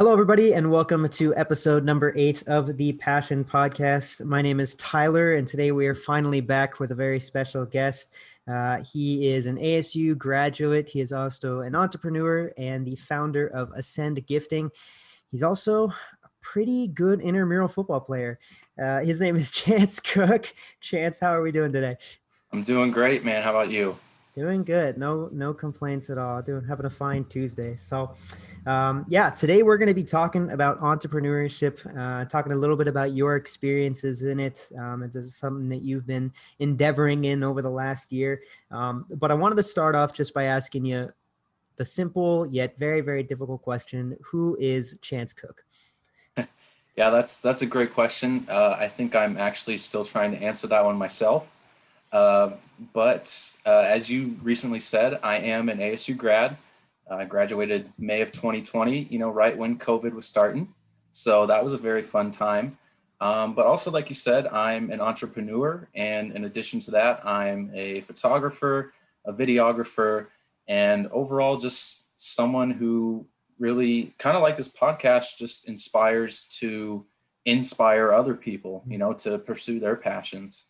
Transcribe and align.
Hello, 0.00 0.14
everybody, 0.14 0.54
and 0.54 0.70
welcome 0.70 1.06
to 1.06 1.36
episode 1.36 1.84
number 1.84 2.14
eight 2.16 2.42
of 2.46 2.78
the 2.78 2.94
Passion 2.94 3.44
Podcast. 3.44 4.24
My 4.24 4.40
name 4.40 4.58
is 4.58 4.74
Tyler, 4.76 5.34
and 5.34 5.46
today 5.46 5.72
we 5.72 5.86
are 5.86 5.94
finally 5.94 6.40
back 6.40 6.80
with 6.80 6.90
a 6.92 6.94
very 6.94 7.20
special 7.20 7.66
guest. 7.66 8.14
Uh, 8.50 8.82
he 8.82 9.30
is 9.30 9.46
an 9.46 9.58
ASU 9.58 10.16
graduate. 10.16 10.88
He 10.88 11.02
is 11.02 11.12
also 11.12 11.60
an 11.60 11.74
entrepreneur 11.74 12.50
and 12.56 12.86
the 12.86 12.96
founder 12.96 13.48
of 13.48 13.72
Ascend 13.72 14.26
Gifting. 14.26 14.70
He's 15.30 15.42
also 15.42 15.88
a 15.88 16.30
pretty 16.40 16.88
good 16.88 17.20
intramural 17.20 17.68
football 17.68 18.00
player. 18.00 18.38
Uh, 18.82 19.00
his 19.00 19.20
name 19.20 19.36
is 19.36 19.52
Chance 19.52 20.00
Cook. 20.00 20.50
Chance, 20.80 21.20
how 21.20 21.34
are 21.34 21.42
we 21.42 21.52
doing 21.52 21.74
today? 21.74 21.98
I'm 22.54 22.62
doing 22.62 22.90
great, 22.90 23.22
man. 23.22 23.42
How 23.42 23.50
about 23.50 23.70
you? 23.70 23.98
Doing 24.32 24.62
good. 24.62 24.96
No, 24.96 25.28
no 25.32 25.52
complaints 25.52 26.08
at 26.08 26.16
all. 26.16 26.40
Doing 26.40 26.64
having 26.64 26.86
a 26.86 26.90
fine 26.90 27.24
Tuesday. 27.24 27.74
So, 27.76 28.14
um, 28.64 29.04
yeah, 29.08 29.30
today 29.30 29.64
we're 29.64 29.76
going 29.76 29.88
to 29.88 29.94
be 29.94 30.04
talking 30.04 30.50
about 30.52 30.80
entrepreneurship, 30.80 31.84
uh, 31.98 32.26
talking 32.26 32.52
a 32.52 32.56
little 32.56 32.76
bit 32.76 32.86
about 32.86 33.12
your 33.12 33.34
experiences 33.34 34.22
in 34.22 34.38
it. 34.38 34.70
Um, 34.78 35.02
it 35.02 35.14
is 35.16 35.34
something 35.34 35.68
that 35.70 35.82
you've 35.82 36.06
been 36.06 36.32
endeavoring 36.60 37.24
in 37.24 37.42
over 37.42 37.60
the 37.60 37.70
last 37.70 38.12
year. 38.12 38.42
Um, 38.70 39.04
but 39.16 39.32
I 39.32 39.34
wanted 39.34 39.56
to 39.56 39.64
start 39.64 39.96
off 39.96 40.12
just 40.12 40.32
by 40.32 40.44
asking 40.44 40.84
you 40.84 41.12
the 41.74 41.84
simple 41.84 42.46
yet 42.46 42.78
very, 42.78 43.00
very 43.00 43.24
difficult 43.24 43.62
question: 43.62 44.16
Who 44.26 44.56
is 44.60 44.96
Chance 45.02 45.32
Cook? 45.32 45.64
yeah, 46.96 47.10
that's 47.10 47.40
that's 47.40 47.62
a 47.62 47.66
great 47.66 47.92
question. 47.92 48.46
Uh, 48.48 48.76
I 48.78 48.86
think 48.86 49.16
I'm 49.16 49.36
actually 49.36 49.78
still 49.78 50.04
trying 50.04 50.30
to 50.30 50.38
answer 50.38 50.68
that 50.68 50.84
one 50.84 50.96
myself. 50.96 51.56
Uh, 52.12 52.50
but 52.92 53.56
uh, 53.66 53.80
as 53.80 54.10
you 54.10 54.36
recently 54.42 54.80
said, 54.80 55.20
I 55.22 55.36
am 55.36 55.68
an 55.68 55.78
ASU 55.78 56.16
grad. 56.16 56.56
I 57.10 57.24
graduated 57.24 57.92
May 57.98 58.20
of 58.20 58.30
2020, 58.32 59.08
you 59.10 59.18
know, 59.18 59.30
right 59.30 59.56
when 59.56 59.78
COVID 59.78 60.12
was 60.12 60.26
starting. 60.26 60.74
So 61.12 61.46
that 61.46 61.64
was 61.64 61.72
a 61.72 61.78
very 61.78 62.02
fun 62.02 62.30
time. 62.30 62.78
Um, 63.20 63.54
but 63.54 63.66
also, 63.66 63.90
like 63.90 64.08
you 64.08 64.14
said, 64.14 64.46
I'm 64.46 64.90
an 64.90 65.00
entrepreneur. 65.00 65.88
And 65.94 66.32
in 66.32 66.44
addition 66.44 66.80
to 66.80 66.92
that, 66.92 67.26
I'm 67.26 67.70
a 67.74 68.00
photographer, 68.02 68.94
a 69.26 69.32
videographer, 69.32 70.28
and 70.68 71.08
overall 71.08 71.56
just 71.56 72.06
someone 72.16 72.70
who 72.70 73.26
really 73.58 74.14
kind 74.18 74.36
of 74.36 74.42
like 74.42 74.56
this 74.56 74.68
podcast 74.68 75.36
just 75.36 75.68
inspires 75.68 76.44
to 76.60 77.04
inspire 77.44 78.12
other 78.12 78.34
people, 78.34 78.84
you 78.86 78.96
know, 78.96 79.12
to 79.12 79.38
pursue 79.38 79.80
their 79.80 79.96
passions 79.96 80.64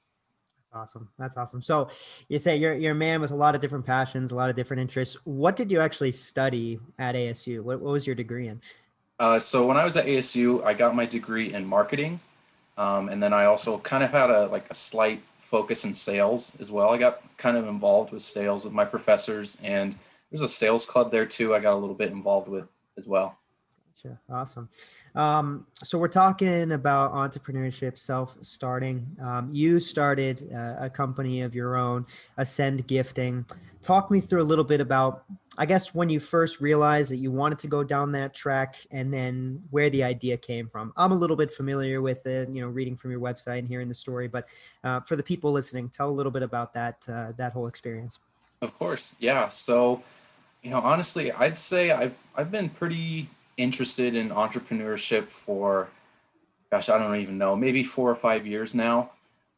awesome. 0.72 1.08
That's 1.18 1.36
awesome. 1.36 1.62
So 1.62 1.88
you 2.28 2.38
say 2.38 2.56
you're 2.56 2.74
you're 2.74 2.92
a 2.92 2.94
man 2.94 3.20
with 3.20 3.30
a 3.30 3.36
lot 3.36 3.54
of 3.54 3.60
different 3.60 3.86
passions, 3.86 4.32
a 4.32 4.36
lot 4.36 4.50
of 4.50 4.56
different 4.56 4.80
interests. 4.80 5.16
What 5.24 5.56
did 5.56 5.70
you 5.70 5.80
actually 5.80 6.12
study 6.12 6.78
at 6.98 7.14
ASU? 7.14 7.62
What, 7.62 7.80
what 7.80 7.92
was 7.92 8.06
your 8.06 8.16
degree 8.16 8.48
in? 8.48 8.60
Uh, 9.18 9.38
so 9.38 9.66
when 9.66 9.76
I 9.76 9.84
was 9.84 9.96
at 9.96 10.06
ASU, 10.06 10.64
I 10.64 10.72
got 10.72 10.94
my 10.94 11.04
degree 11.04 11.52
in 11.52 11.66
marketing, 11.66 12.20
um, 12.78 13.08
and 13.08 13.22
then 13.22 13.32
I 13.32 13.44
also 13.44 13.78
kind 13.78 14.02
of 14.02 14.10
had 14.10 14.30
a 14.30 14.46
like 14.46 14.70
a 14.70 14.74
slight 14.74 15.22
focus 15.38 15.84
in 15.84 15.94
sales 15.94 16.52
as 16.60 16.70
well. 16.70 16.90
I 16.90 16.98
got 16.98 17.22
kind 17.36 17.56
of 17.56 17.66
involved 17.66 18.12
with 18.12 18.22
sales 18.22 18.64
with 18.64 18.72
my 18.72 18.84
professors, 18.84 19.58
and 19.62 19.96
there's 20.30 20.42
a 20.42 20.48
sales 20.48 20.86
club 20.86 21.10
there 21.10 21.26
too. 21.26 21.54
I 21.54 21.58
got 21.58 21.74
a 21.74 21.80
little 21.80 21.94
bit 21.94 22.12
involved 22.12 22.48
with 22.48 22.66
as 22.96 23.06
well. 23.06 23.36
Gotcha. 24.02 24.18
Awesome. 24.30 24.68
Um, 25.14 25.66
so 25.82 25.98
we're 25.98 26.08
talking 26.08 26.72
about 26.72 27.12
entrepreneurship, 27.12 27.98
self-starting. 27.98 29.06
Um, 29.20 29.50
you 29.52 29.80
started 29.80 30.50
uh, 30.54 30.76
a 30.78 30.90
company 30.90 31.42
of 31.42 31.54
your 31.54 31.76
own, 31.76 32.06
Ascend 32.38 32.86
Gifting. 32.86 33.44
Talk 33.82 34.10
me 34.10 34.20
through 34.20 34.42
a 34.42 34.44
little 34.44 34.64
bit 34.64 34.80
about, 34.80 35.24
I 35.58 35.66
guess, 35.66 35.94
when 35.94 36.08
you 36.08 36.20
first 36.20 36.60
realized 36.60 37.10
that 37.10 37.16
you 37.16 37.30
wanted 37.30 37.58
to 37.60 37.66
go 37.66 37.82
down 37.84 38.12
that 38.12 38.34
track, 38.34 38.76
and 38.90 39.12
then 39.12 39.62
where 39.70 39.90
the 39.90 40.02
idea 40.02 40.36
came 40.36 40.68
from. 40.68 40.92
I'm 40.96 41.12
a 41.12 41.16
little 41.16 41.36
bit 41.36 41.52
familiar 41.52 42.00
with 42.00 42.26
it, 42.26 42.48
you 42.50 42.60
know, 42.62 42.68
reading 42.68 42.96
from 42.96 43.10
your 43.10 43.20
website 43.20 43.58
and 43.58 43.68
hearing 43.68 43.88
the 43.88 43.94
story, 43.94 44.28
but 44.28 44.48
uh, 44.84 45.00
for 45.00 45.16
the 45.16 45.22
people 45.22 45.52
listening, 45.52 45.88
tell 45.88 46.08
a 46.08 46.12
little 46.12 46.32
bit 46.32 46.42
about 46.42 46.72
that 46.74 46.96
uh, 47.08 47.32
that 47.36 47.52
whole 47.52 47.66
experience. 47.66 48.18
Of 48.62 48.78
course, 48.78 49.14
yeah. 49.18 49.48
So, 49.48 50.02
you 50.62 50.70
know, 50.70 50.80
honestly, 50.80 51.32
I'd 51.32 51.58
say 51.58 51.90
I've 51.90 52.14
I've 52.36 52.50
been 52.50 52.68
pretty 52.68 53.28
interested 53.60 54.14
in 54.14 54.30
entrepreneurship 54.30 55.28
for, 55.28 55.88
gosh, 56.70 56.88
I 56.88 56.98
don't 56.98 57.20
even 57.20 57.38
know, 57.38 57.56
maybe 57.56 57.82
four 57.84 58.10
or 58.10 58.14
five 58.14 58.46
years 58.46 58.74
now. 58.74 59.12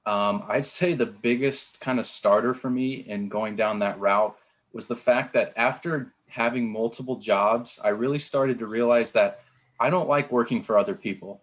Um, 0.04 0.44
I'd 0.48 0.66
say 0.66 0.94
the 0.94 1.06
biggest 1.06 1.80
kind 1.80 2.00
of 2.00 2.06
starter 2.06 2.54
for 2.54 2.68
me 2.68 2.94
in 2.94 3.28
going 3.28 3.54
down 3.56 3.78
that 3.78 4.00
route 4.00 4.36
was 4.72 4.86
the 4.86 4.96
fact 4.96 5.32
that 5.34 5.52
after 5.56 6.12
having 6.28 6.70
multiple 6.70 7.16
jobs, 7.16 7.78
I 7.82 7.91
really 7.91 8.18
started 8.18 8.58
to 8.58 8.66
realize 8.66 9.12
that 9.12 9.42
I 9.78 9.91
don't 9.91 10.08
like 10.08 10.32
working 10.32 10.62
for 10.62 10.78
other 10.78 10.94
people. 10.94 11.42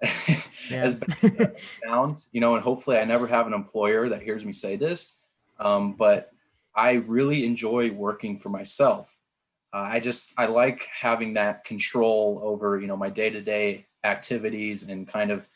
as 0.70 0.96
bad 0.96 1.40
as 1.40 1.62
sounds, 1.84 2.28
you 2.32 2.40
know, 2.40 2.54
and 2.54 2.62
hopefully 2.62 2.98
I 2.98 3.04
never 3.04 3.26
have 3.26 3.46
an 3.46 3.52
employer 3.52 4.08
that 4.08 4.22
hears 4.22 4.44
me 4.44 4.52
say 4.52 4.76
this. 4.76 5.16
Um, 5.58 5.94
but 5.94 6.30
I 6.74 6.92
really 6.92 7.44
enjoy 7.44 7.90
working 7.90 8.38
for 8.38 8.48
myself 8.48 9.12
uh, 9.72 9.88
I 9.90 10.00
just 10.00 10.32
I 10.36 10.46
like 10.46 10.88
having 10.94 11.34
that 11.34 11.64
control 11.64 12.40
over 12.42 12.80
you 12.80 12.86
know 12.86 12.96
my 12.96 13.10
day 13.10 13.30
to 13.30 13.40
day 13.40 13.86
activities 14.04 14.88
and 14.88 15.06
kind 15.06 15.30
of 15.30 15.48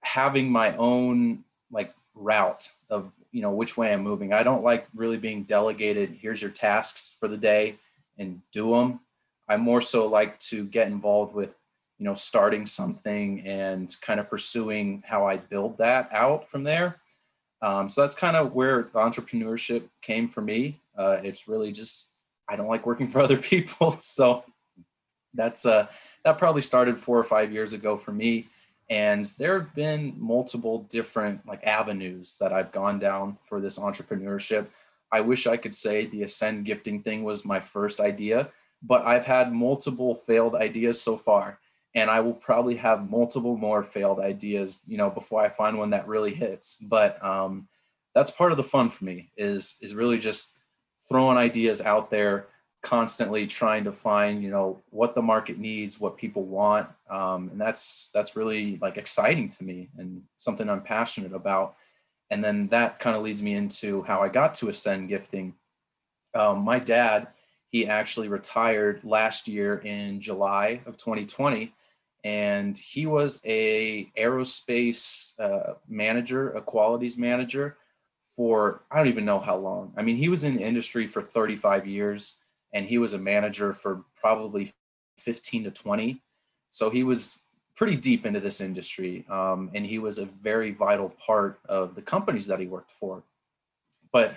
having 0.00 0.50
my 0.50 0.74
own 0.76 1.44
like 1.70 1.94
route 2.14 2.68
of 2.88 3.14
you 3.32 3.42
know 3.42 3.50
which 3.50 3.76
way 3.76 3.92
I'm 3.92 4.02
moving. 4.02 4.32
I 4.32 4.42
don't 4.42 4.64
like 4.64 4.86
really 4.94 5.18
being 5.18 5.44
delegated. 5.44 6.16
Here's 6.20 6.40
your 6.40 6.50
tasks 6.50 7.16
for 7.18 7.28
the 7.28 7.36
day 7.36 7.78
and 8.18 8.40
do 8.52 8.70
them. 8.70 9.00
I 9.48 9.56
more 9.56 9.80
so 9.80 10.06
like 10.06 10.38
to 10.40 10.64
get 10.64 10.88
involved 10.88 11.34
with 11.34 11.56
you 11.98 12.04
know 12.04 12.14
starting 12.14 12.66
something 12.66 13.46
and 13.46 13.94
kind 14.00 14.18
of 14.18 14.30
pursuing 14.30 15.02
how 15.06 15.26
I 15.26 15.36
build 15.36 15.78
that 15.78 16.08
out 16.12 16.48
from 16.48 16.64
there. 16.64 16.96
Um, 17.60 17.90
so 17.90 18.02
that's 18.02 18.14
kind 18.14 18.36
of 18.36 18.54
where 18.54 18.84
entrepreneurship 18.84 19.84
came 20.02 20.28
for 20.28 20.40
me. 20.40 20.80
Uh, 20.96 21.18
it's 21.22 21.48
really 21.48 21.72
just 21.72 22.10
I 22.48 22.56
don't 22.56 22.68
like 22.68 22.86
working 22.86 23.08
for 23.08 23.20
other 23.22 23.36
people. 23.36 23.92
So 24.00 24.44
that's 25.34 25.66
uh 25.66 25.86
that 26.24 26.38
probably 26.38 26.62
started 26.62 26.98
four 26.98 27.18
or 27.18 27.24
five 27.24 27.52
years 27.52 27.72
ago 27.72 27.96
for 27.96 28.12
me. 28.12 28.48
And 28.88 29.26
there 29.38 29.58
have 29.58 29.74
been 29.74 30.14
multiple 30.16 30.86
different 30.90 31.46
like 31.46 31.64
avenues 31.64 32.36
that 32.40 32.52
I've 32.52 32.72
gone 32.72 32.98
down 32.98 33.36
for 33.40 33.60
this 33.60 33.78
entrepreneurship. 33.78 34.68
I 35.12 35.20
wish 35.20 35.46
I 35.46 35.56
could 35.56 35.74
say 35.74 36.06
the 36.06 36.22
Ascend 36.22 36.64
gifting 36.64 37.02
thing 37.02 37.24
was 37.24 37.44
my 37.44 37.60
first 37.60 38.00
idea, 38.00 38.50
but 38.82 39.04
I've 39.04 39.26
had 39.26 39.52
multiple 39.52 40.14
failed 40.14 40.54
ideas 40.54 41.00
so 41.00 41.16
far. 41.16 41.58
And 41.94 42.10
I 42.10 42.20
will 42.20 42.34
probably 42.34 42.76
have 42.76 43.10
multiple 43.10 43.56
more 43.56 43.82
failed 43.82 44.20
ideas, 44.20 44.80
you 44.86 44.98
know, 44.98 45.08
before 45.08 45.40
I 45.40 45.48
find 45.48 45.78
one 45.78 45.90
that 45.90 46.06
really 46.06 46.34
hits. 46.34 46.76
But 46.80 47.22
um, 47.24 47.68
that's 48.14 48.30
part 48.30 48.52
of 48.52 48.58
the 48.58 48.64
fun 48.64 48.90
for 48.90 49.04
me 49.04 49.30
is 49.36 49.76
is 49.80 49.94
really 49.94 50.18
just 50.18 50.55
throwing 51.08 51.36
ideas 51.36 51.80
out 51.80 52.10
there 52.10 52.46
constantly 52.82 53.48
trying 53.48 53.82
to 53.82 53.90
find 53.90 54.44
you 54.44 54.50
know 54.50 54.80
what 54.90 55.16
the 55.16 55.22
market 55.22 55.58
needs 55.58 56.00
what 56.00 56.16
people 56.16 56.44
want. 56.44 56.88
Um, 57.10 57.48
and 57.50 57.60
that's 57.60 58.10
that's 58.14 58.36
really 58.36 58.78
like 58.80 58.96
exciting 58.96 59.48
to 59.50 59.64
me 59.64 59.88
and 59.98 60.22
something 60.36 60.68
i'm 60.70 60.82
passionate 60.82 61.32
about. 61.32 61.74
And 62.30 62.44
then 62.44 62.68
that 62.68 62.98
kind 62.98 63.16
of 63.16 63.22
leads 63.22 63.42
me 63.42 63.54
into 63.54 64.02
how 64.02 64.22
i 64.22 64.28
got 64.28 64.54
to 64.56 64.68
ascend 64.68 65.08
gifting. 65.08 65.54
Um, 66.34 66.60
my 66.60 66.78
dad 66.78 67.28
he 67.70 67.86
actually 67.88 68.28
retired 68.28 69.00
last 69.02 69.48
year 69.48 69.78
in 69.78 70.20
july 70.20 70.80
of 70.86 70.96
2020 70.96 71.74
and 72.22 72.78
he 72.78 73.06
was 73.06 73.40
a 73.44 74.10
aerospace 74.16 75.38
uh, 75.40 75.74
manager 75.88 76.50
a 76.52 76.60
qualities 76.60 77.18
manager 77.18 77.76
for 78.36 78.82
I 78.90 78.98
don't 78.98 79.08
even 79.08 79.24
know 79.24 79.40
how 79.40 79.56
long. 79.56 79.92
I 79.96 80.02
mean, 80.02 80.16
he 80.16 80.28
was 80.28 80.44
in 80.44 80.56
the 80.56 80.62
industry 80.62 81.06
for 81.06 81.22
35 81.22 81.86
years 81.86 82.34
and 82.72 82.86
he 82.86 82.98
was 82.98 83.14
a 83.14 83.18
manager 83.18 83.72
for 83.72 84.04
probably 84.14 84.72
15 85.18 85.64
to 85.64 85.70
20. 85.70 86.20
So 86.70 86.90
he 86.90 87.02
was 87.02 87.38
pretty 87.74 87.96
deep 87.96 88.26
into 88.26 88.40
this 88.40 88.60
industry 88.60 89.24
um, 89.30 89.70
and 89.74 89.86
he 89.86 89.98
was 89.98 90.18
a 90.18 90.26
very 90.26 90.70
vital 90.72 91.08
part 91.08 91.58
of 91.66 91.94
the 91.94 92.02
companies 92.02 92.46
that 92.46 92.60
he 92.60 92.66
worked 92.66 92.92
for. 92.92 93.22
But 94.12 94.36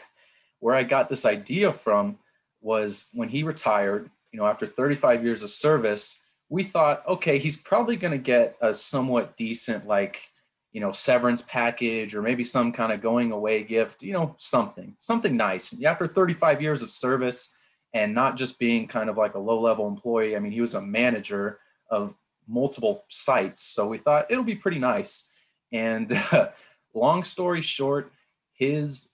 where 0.60 0.76
I 0.76 0.84
got 0.84 1.10
this 1.10 1.26
idea 1.26 1.74
from 1.74 2.18
was 2.62 3.08
when 3.14 3.30
he 3.30 3.44
retired, 3.44 4.10
you 4.32 4.40
know, 4.40 4.46
after 4.46 4.66
35 4.66 5.24
years 5.24 5.44
of 5.44 5.50
service, 5.50 6.22
we 6.50 6.64
thought, 6.64 7.06
okay, 7.08 7.38
he's 7.38 7.58
probably 7.58 7.96
going 7.96 8.12
to 8.12 8.18
get 8.18 8.56
a 8.62 8.74
somewhat 8.74 9.38
decent, 9.38 9.88
like, 9.88 10.32
you 10.72 10.82
know 10.82 10.92
severance 10.92 11.42
package 11.42 12.14
or 12.14 12.22
maybe 12.22 12.44
some 12.44 12.72
kind 12.72 12.92
of 12.92 13.02
going 13.02 13.32
away 13.32 13.64
gift 13.64 14.04
you 14.04 14.14
know 14.14 14.36
something 14.38 14.96
something 14.98 15.36
nice. 15.36 15.76
After 15.84 16.08
35 16.08 16.62
years 16.62 16.82
of 16.82 16.92
service 16.92 17.54
and 17.94 18.14
not 18.14 18.38
just 18.38 18.60
being 18.60 18.88
kind 18.88 19.10
of 19.10 19.18
like 19.18 19.34
a 19.34 19.40
low 19.40 19.60
level 19.60 19.88
employee 19.88 20.36
i 20.36 20.40
mean 20.40 20.52
he 20.52 20.62
was 20.62 20.76
a 20.76 20.82
manager 20.82 21.60
of 21.90 22.16
multiple 22.48 23.06
sites 23.08 23.64
so 23.64 23.88
we 23.88 23.98
thought 23.98 24.30
it'll 24.30 24.44
be 24.44 24.56
pretty 24.56 24.80
nice. 24.80 25.30
And 25.72 26.12
uh, 26.32 26.50
long 26.94 27.24
story 27.24 27.62
short 27.62 28.12
his 28.54 29.12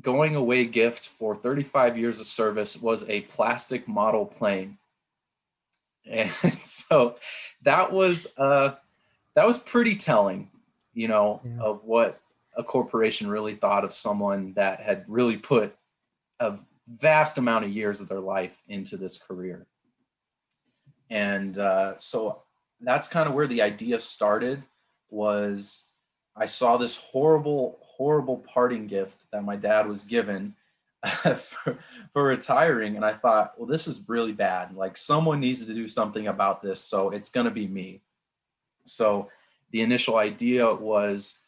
going 0.00 0.36
away 0.36 0.64
gift 0.64 1.08
for 1.08 1.36
35 1.36 1.98
years 1.98 2.20
of 2.20 2.26
service 2.26 2.76
was 2.76 3.08
a 3.08 3.22
plastic 3.22 3.86
model 3.86 4.24
plane. 4.24 4.78
And 6.08 6.30
so 6.62 7.16
that 7.62 7.92
was 7.92 8.28
uh, 8.38 8.74
that 9.34 9.44
was 9.44 9.58
pretty 9.58 9.96
telling, 9.96 10.50
you 10.96 11.08
know, 11.08 11.40
yeah. 11.44 11.62
of 11.62 11.84
what 11.84 12.20
a 12.56 12.64
corporation 12.64 13.28
really 13.28 13.54
thought 13.54 13.84
of 13.84 13.92
someone 13.92 14.54
that 14.54 14.80
had 14.80 15.04
really 15.06 15.36
put 15.36 15.76
a 16.40 16.54
vast 16.88 17.36
amount 17.36 17.66
of 17.66 17.70
years 17.70 18.00
of 18.00 18.08
their 18.08 18.20
life 18.20 18.62
into 18.66 18.96
this 18.96 19.18
career. 19.18 19.66
And 21.10 21.58
uh, 21.58 21.94
so 21.98 22.42
that's 22.80 23.08
kind 23.08 23.28
of 23.28 23.34
where 23.34 23.46
the 23.46 23.62
idea 23.62 24.00
started 24.00 24.62
was 25.10 25.84
I 26.34 26.46
saw 26.46 26.78
this 26.78 26.96
horrible, 26.96 27.78
horrible 27.82 28.38
parting 28.38 28.86
gift 28.86 29.24
that 29.32 29.44
my 29.44 29.56
dad 29.56 29.86
was 29.86 30.02
given 30.02 30.54
for, 31.36 31.78
for 32.12 32.24
retiring. 32.24 32.96
And 32.96 33.04
I 33.04 33.12
thought, 33.12 33.52
well, 33.58 33.68
this 33.68 33.86
is 33.86 34.02
really 34.08 34.32
bad. 34.32 34.74
Like 34.74 34.96
someone 34.96 35.40
needs 35.40 35.64
to 35.64 35.74
do 35.74 35.88
something 35.88 36.26
about 36.26 36.62
this. 36.62 36.80
So 36.80 37.10
it's 37.10 37.28
going 37.28 37.46
to 37.46 37.50
be 37.50 37.68
me. 37.68 38.00
So 38.86 39.28
the 39.76 39.82
initial 39.82 40.16
idea 40.16 40.74
was, 40.74 41.38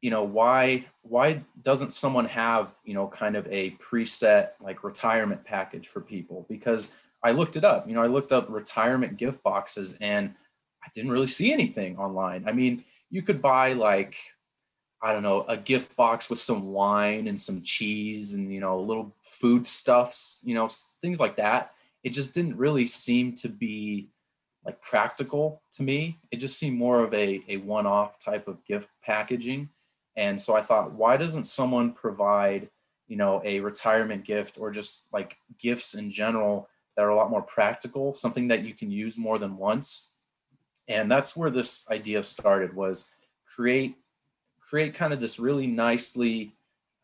you 0.00 0.10
know, 0.10 0.24
why, 0.24 0.84
why 1.02 1.44
doesn't 1.62 1.92
someone 1.92 2.24
have, 2.24 2.74
you 2.84 2.92
know, 2.92 3.06
kind 3.06 3.36
of 3.36 3.46
a 3.46 3.70
preset 3.76 4.48
like 4.60 4.82
retirement 4.82 5.44
package 5.44 5.86
for 5.86 6.00
people? 6.00 6.44
Because 6.48 6.88
I 7.22 7.30
looked 7.30 7.54
it 7.54 7.64
up, 7.64 7.86
you 7.86 7.94
know, 7.94 8.02
I 8.02 8.08
looked 8.08 8.32
up 8.32 8.46
retirement 8.48 9.16
gift 9.16 9.44
boxes 9.44 9.94
and 10.00 10.34
I 10.82 10.88
didn't 10.92 11.12
really 11.12 11.28
see 11.28 11.52
anything 11.52 11.98
online. 11.98 12.48
I 12.48 12.52
mean, 12.52 12.82
you 13.10 13.22
could 13.22 13.40
buy 13.40 13.74
like 13.74 14.16
I 15.00 15.12
don't 15.12 15.22
know, 15.22 15.44
a 15.46 15.56
gift 15.56 15.94
box 15.94 16.28
with 16.28 16.40
some 16.40 16.72
wine 16.72 17.28
and 17.28 17.38
some 17.38 17.62
cheese 17.62 18.34
and, 18.34 18.52
you 18.52 18.58
know, 18.58 18.80
little 18.80 19.14
food 19.22 19.68
stuffs, 19.68 20.40
you 20.42 20.56
know, 20.56 20.68
things 21.00 21.20
like 21.20 21.36
that. 21.36 21.74
It 22.02 22.10
just 22.10 22.34
didn't 22.34 22.56
really 22.56 22.86
seem 22.86 23.36
to 23.36 23.48
be 23.48 24.08
like 24.64 24.80
practical 24.80 25.62
to 25.72 25.82
me. 25.82 26.18
It 26.30 26.36
just 26.36 26.58
seemed 26.58 26.78
more 26.78 27.02
of 27.02 27.12
a, 27.12 27.42
a 27.48 27.56
one 27.58 27.86
off 27.86 28.18
type 28.18 28.48
of 28.48 28.64
gift 28.64 28.90
packaging. 29.02 29.70
And 30.16 30.40
so 30.40 30.54
I 30.54 30.62
thought, 30.62 30.92
why 30.92 31.16
doesn't 31.16 31.44
someone 31.44 31.92
provide, 31.92 32.68
you 33.08 33.16
know, 33.16 33.40
a 33.44 33.60
retirement 33.60 34.24
gift 34.24 34.58
or 34.58 34.70
just 34.70 35.04
like 35.12 35.36
gifts 35.58 35.94
in 35.94 36.10
general 36.10 36.68
that 36.96 37.02
are 37.02 37.10
a 37.10 37.16
lot 37.16 37.30
more 37.30 37.42
practical, 37.42 38.12
something 38.14 38.48
that 38.48 38.62
you 38.62 38.74
can 38.74 38.90
use 38.90 39.18
more 39.18 39.38
than 39.38 39.56
once? 39.56 40.10
And 40.88 41.10
that's 41.10 41.36
where 41.36 41.50
this 41.50 41.84
idea 41.90 42.22
started 42.22 42.74
was 42.74 43.06
create 43.46 43.96
create 44.60 44.94
kind 44.94 45.12
of 45.12 45.20
this 45.20 45.38
really 45.38 45.66
nicely 45.66 46.54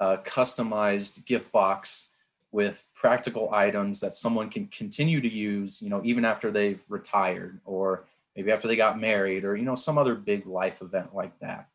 uh, 0.01 0.17
customized 0.25 1.25
gift 1.27 1.53
box 1.53 2.09
with 2.51 2.87
practical 2.95 3.53
items 3.53 4.01
that 4.01 4.15
someone 4.15 4.49
can 4.49 4.67
continue 4.69 5.21
to 5.21 5.29
use, 5.29 5.83
you 5.83 5.91
know, 5.91 6.01
even 6.05 6.25
after 6.25 6.51
they've 6.51 6.83
retired 6.89 7.61
or 7.65 8.05
maybe 8.35 8.51
after 8.51 8.69
they 8.69 8.77
got 8.77 9.01
married 9.01 9.45
or, 9.45 9.57
you 9.57 9.65
know, 9.65 9.75
some 9.75 9.99
other 9.99 10.15
big 10.15 10.47
life 10.47 10.81
event 10.81 11.15
like 11.15 11.39
that. 11.41 11.69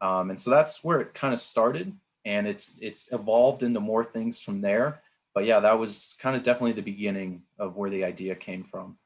Um, 0.00 0.30
and 0.30 0.40
so 0.40 0.50
that's 0.50 0.82
where 0.82 1.00
it 1.00 1.14
kind 1.14 1.34
of 1.34 1.40
started 1.40 1.92
and 2.24 2.46
it's, 2.46 2.78
it's 2.80 3.12
evolved 3.12 3.62
into 3.62 3.80
more 3.80 4.04
things 4.04 4.40
from 4.40 4.60
there. 4.60 5.02
But 5.34 5.44
yeah, 5.44 5.60
that 5.60 5.78
was 5.78 6.14
kind 6.18 6.36
of 6.36 6.42
definitely 6.42 6.72
the 6.72 6.82
beginning 6.82 7.42
of 7.58 7.76
where 7.76 7.90
the 7.90 8.04
idea 8.04 8.34
came 8.34 8.64
from. 8.64 8.96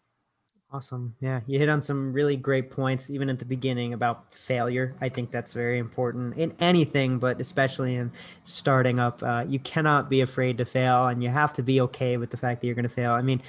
Awesome. 0.70 1.15
Yeah, 1.19 1.41
you 1.47 1.59
hit 1.59 1.70
on 1.70 1.81
some 1.81 2.12
really 2.12 2.37
great 2.37 2.70
points, 2.70 3.09
even 3.09 3.31
at 3.31 3.38
the 3.38 3.47
beginning 3.47 3.94
about 3.94 4.31
failure. 4.31 4.94
I 5.00 5.09
think 5.09 5.31
that's 5.31 5.55
very 5.55 5.79
important 5.79 6.37
in 6.37 6.55
anything, 6.61 7.19
but 7.19 7.41
especially 7.41 7.94
in 7.94 8.12
starting 8.44 9.00
up. 9.00 9.23
Uh, 9.23 9.47
you 9.49 9.59
cannot 9.61 10.11
be 10.11 10.20
afraid 10.20 10.59
to 10.59 10.67
fail, 10.67 11.06
and 11.06 11.23
you 11.23 11.31
have 11.31 11.55
to 11.55 11.62
be 11.62 11.81
okay 11.81 12.19
with 12.19 12.29
the 12.29 12.37
fact 12.37 12.61
that 12.61 12.67
you're 12.67 12.75
going 12.75 12.82
to 12.82 12.91
fail. 12.91 13.12
I 13.12 13.23
mean, 13.23 13.41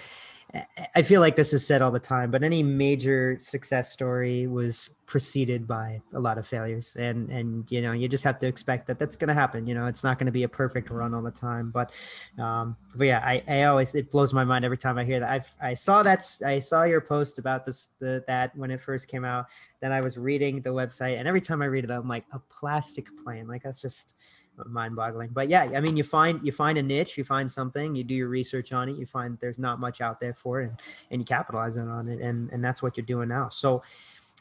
I 0.96 1.04
feel 1.04 1.22
like 1.22 1.36
this 1.36 1.54
is 1.54 1.66
said 1.66 1.84
all 1.84 1.92
the 1.92 2.00
time, 2.00 2.32
but 2.32 2.42
any 2.42 2.64
major 2.64 3.38
success 3.40 3.92
story 3.92 4.48
was 4.48 4.90
preceded 5.06 5.68
by 5.68 6.02
a 6.14 6.20
lot 6.20 6.40
of 6.40 6.48
failures, 6.48 6.96
and 6.96 7.30
and 7.30 7.72
you 7.72 7.84
know 7.84 7.92
you 7.92 8.08
just 8.08 8.24
have 8.24 8.40
to 8.40 8.48
expect 8.48 8.88
that 8.88 8.98
that's 8.98 9.16
going 9.16 9.28
to 9.28 9.36
happen. 9.36 9.68
You 9.68 9.76
know, 9.76 9.86
it's 9.86 10.04
not 10.04 10.18
going 10.18 10.26
to 10.26 10.32
be 10.32 10.42
a 10.44 10.50
perfect 10.50 10.90
run 10.90 11.14
all 11.14 11.22
the 11.22 11.30
time, 11.30 11.70
but 11.70 11.92
um, 12.40 12.78
but 12.96 13.06
yeah, 13.06 13.22
I, 13.24 13.44
I 13.48 13.64
always 13.66 13.94
it 13.94 14.10
blows 14.10 14.34
my 14.34 14.44
mind 14.44 14.66
every 14.66 14.78
time 14.78 14.98
I 14.98 15.04
hear 15.06 15.20
that. 15.20 15.30
I 15.62 15.70
I 15.70 15.74
saw 15.76 16.02
that 16.02 16.26
I 16.44 16.58
saw 16.58 16.84
your 16.84 17.02
post 17.02 17.38
about 17.38 17.68
this 17.68 17.90
the 18.00 18.24
that 18.26 18.56
when 18.56 18.72
it 18.72 18.80
first 18.80 19.08
came 19.08 19.26
out. 19.26 19.46
Then 19.82 19.92
I 19.92 20.02
was 20.02 20.18
reading 20.18 20.62
the 20.62 20.72
website, 20.72 21.20
and 21.20 21.28
every 21.28 21.42
time 21.42 21.62
I 21.62 21.66
read 21.66 21.84
it, 21.84 21.92
I'm 21.92 22.08
like 22.08 22.26
a 22.34 22.40
plastic 22.40 23.06
plane. 23.24 23.48
Like 23.48 23.62
that's 23.62 23.82
just 23.82 24.16
mind-boggling. 24.66 25.30
But 25.32 25.50
yeah 25.50 25.64
i 25.76 25.80
mean 25.80 25.98
you 25.98 26.04
find 26.04 26.40
you 26.44 26.52
find 26.52 26.78
a 26.78 26.84
niche 26.84 27.18
you 27.18 27.24
find 27.24 27.52
something 27.52 27.96
you 27.96 28.04
do 28.04 28.14
your 28.14 28.28
research 28.28 28.72
on 28.72 28.90
it 28.90 28.98
you 28.98 29.06
find 29.06 29.38
there's 29.40 29.60
not 29.60 29.80
much 29.80 30.02
out 30.02 30.20
there 30.20 30.34
for 30.34 30.62
it 30.62 30.70
and, 30.70 30.80
and 31.12 31.22
you 31.22 31.26
capitalize 31.26 31.78
on 31.78 32.08
it 32.08 32.20
and 32.22 32.50
and 32.52 32.64
that's 32.64 32.82
what 32.82 32.98
you're 32.98 33.06
doing 33.06 33.30
now. 33.30 33.50
So 33.50 33.82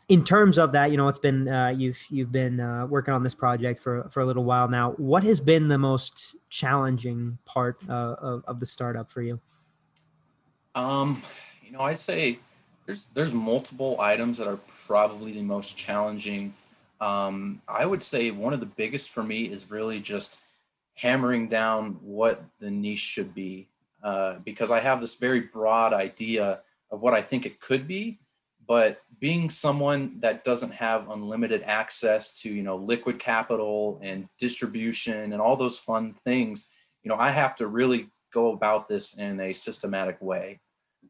in 0.09 0.25
terms 0.25 0.59
of 0.59 0.73
that 0.73 0.91
you 0.91 0.97
know 0.97 1.09
it's 1.09 1.19
been 1.19 1.49
uh, 1.49 1.69
you've 1.69 2.01
you've 2.11 2.33
been 2.33 2.61
uh, 2.61 2.87
working 2.87 3.15
on 3.15 3.23
this 3.23 3.35
project 3.35 3.81
for 3.83 4.09
for 4.11 4.21
a 4.21 4.27
little 4.27 4.45
while 4.45 4.69
now. 4.69 4.93
What 4.93 5.23
has 5.25 5.41
been 5.41 5.69
the 5.69 5.79
most 5.79 6.37
challenging 6.49 7.39
part 7.45 7.79
uh, 7.89 8.17
of, 8.19 8.45
of 8.47 8.61
the 8.61 8.67
startup 8.67 9.11
for 9.11 9.23
you? 9.23 9.41
Um 10.75 11.23
you 11.69 11.77
know 11.77 11.83
i'd 11.83 11.99
say 11.99 12.39
there's 12.87 13.09
there's 13.09 13.35
multiple 13.35 14.01
items 14.01 14.39
that 14.39 14.49
are 14.49 14.59
probably 14.87 15.33
the 15.33 15.43
most 15.43 15.77
challenging 15.77 16.55
um, 17.01 17.63
I 17.69 17.87
would 17.87 18.03
say 18.03 18.31
one 18.31 18.53
of 18.53 18.61
the 18.61 18.67
biggest 18.67 19.11
for 19.11 19.23
me 19.23 19.45
is 19.45 19.71
really 19.71 20.01
just 20.01 20.41
hammering 20.95 21.47
down 21.47 21.99
what 22.03 22.43
the 22.61 22.71
niche 22.71 22.99
should 22.99 23.35
be 23.35 23.69
uh, 24.03 24.35
because 24.45 24.71
I 24.71 24.81
have 24.81 25.01
this 25.01 25.15
very 25.15 25.41
broad 25.41 25.93
idea 25.93 26.61
of 26.91 27.03
what 27.03 27.15
I 27.15 27.23
think 27.23 27.47
it 27.47 27.61
could 27.61 27.87
be. 27.87 28.19
But 28.67 29.01
being 29.19 29.49
someone 29.49 30.21
that 30.21 30.45
doesn't 30.45 30.73
have 30.73 31.09
unlimited 31.09 31.63
access 31.63 32.33
to, 32.43 32.51
you 32.51 32.63
know, 32.63 32.77
liquid 32.77 33.19
capital 33.19 33.99
and 34.03 34.29
distribution 34.39 35.33
and 35.33 35.41
all 35.41 35.57
those 35.57 35.79
fun 35.79 36.15
things, 36.25 36.67
you 37.03 37.09
know, 37.09 37.17
I 37.17 37.31
have 37.31 37.55
to 37.57 37.67
really 37.67 38.09
go 38.33 38.53
about 38.53 38.89
this 38.89 39.17
in 39.17 39.41
a 39.41 39.55
systematic 39.55 40.21
way. 40.21 40.61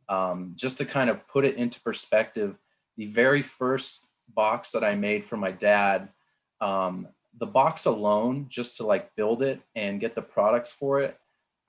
Um, 0.09 0.53
just 0.55 0.79
to 0.79 0.85
kind 0.85 1.11
of 1.11 1.27
put 1.27 1.45
it 1.45 1.57
into 1.57 1.81
perspective, 1.81 2.59
the 2.97 3.07
very 3.07 3.43
first 3.43 4.08
box 4.35 4.73
that 4.73 4.85
I 4.85 4.95
made 4.95 5.25
for 5.25 5.37
my 5.37 5.51
dad, 5.51 6.09
um, 6.61 7.09
the 7.39 7.47
box 7.47 7.87
alone, 7.87 8.47
just 8.49 8.77
to 8.77 8.87
like 8.87 9.15
build 9.15 9.43
it 9.43 9.61
and 9.75 10.01
get 10.01 10.15
the 10.15 10.23
products 10.23 10.73
for 10.73 11.01
it, 11.01 11.17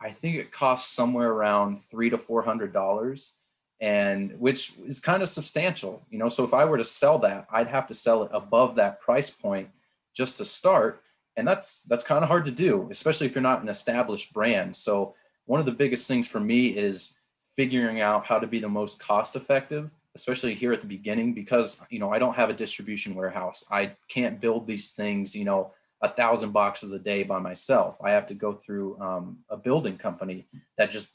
I 0.01 0.11
think 0.11 0.35
it 0.35 0.51
costs 0.51 0.93
somewhere 0.93 1.29
around 1.29 1.81
three 1.81 2.09
to 2.09 2.17
four 2.17 2.41
hundred 2.41 2.73
dollars, 2.73 3.33
and 3.81 4.39
which 4.39 4.73
is 4.85 4.99
kind 4.99 5.21
of 5.21 5.29
substantial, 5.29 6.05
you 6.09 6.17
know. 6.17 6.29
So 6.29 6.43
if 6.43 6.53
I 6.53 6.65
were 6.65 6.77
to 6.77 6.85
sell 6.85 7.19
that, 7.19 7.47
I'd 7.51 7.67
have 7.67 7.87
to 7.87 7.93
sell 7.93 8.23
it 8.23 8.31
above 8.33 8.75
that 8.75 9.01
price 9.01 9.29
point 9.29 9.69
just 10.15 10.37
to 10.37 10.45
start, 10.45 11.03
and 11.35 11.47
that's 11.47 11.81
that's 11.81 12.03
kind 12.03 12.23
of 12.23 12.29
hard 12.29 12.45
to 12.45 12.51
do, 12.51 12.87
especially 12.89 13.27
if 13.27 13.35
you're 13.35 13.41
not 13.41 13.61
an 13.61 13.69
established 13.69 14.33
brand. 14.33 14.75
So 14.75 15.15
one 15.45 15.59
of 15.59 15.65
the 15.65 15.71
biggest 15.71 16.07
things 16.07 16.27
for 16.27 16.39
me 16.39 16.67
is 16.67 17.15
figuring 17.55 17.99
out 17.99 18.25
how 18.25 18.39
to 18.39 18.47
be 18.47 18.59
the 18.59 18.69
most 18.69 18.99
cost 18.99 19.35
effective 19.35 19.91
especially 20.15 20.55
here 20.55 20.73
at 20.73 20.81
the 20.81 20.87
beginning 20.87 21.33
because 21.33 21.79
you 21.89 21.99
know 21.99 22.11
i 22.11 22.19
don't 22.19 22.35
have 22.35 22.49
a 22.49 22.53
distribution 22.53 23.15
warehouse. 23.15 23.65
I 23.71 23.93
can't 24.07 24.41
build 24.41 24.67
these 24.67 24.91
things 24.91 25.35
you 25.35 25.45
know 25.45 25.71
a 26.01 26.09
thousand 26.09 26.51
boxes 26.51 26.93
a 26.93 26.99
day 26.99 27.23
by 27.23 27.39
myself. 27.39 27.97
I 28.01 28.11
have 28.11 28.25
to 28.27 28.33
go 28.33 28.53
through 28.53 28.97
um, 29.01 29.39
a 29.49 29.57
building 29.57 29.97
company 29.97 30.47
that 30.77 30.91
just 30.91 31.09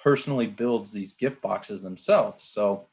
personally 0.00 0.46
builds 0.46 0.92
these 0.92 1.12
gift 1.12 1.42
boxes 1.42 1.82
themselves. 1.82 2.44
So 2.44 2.86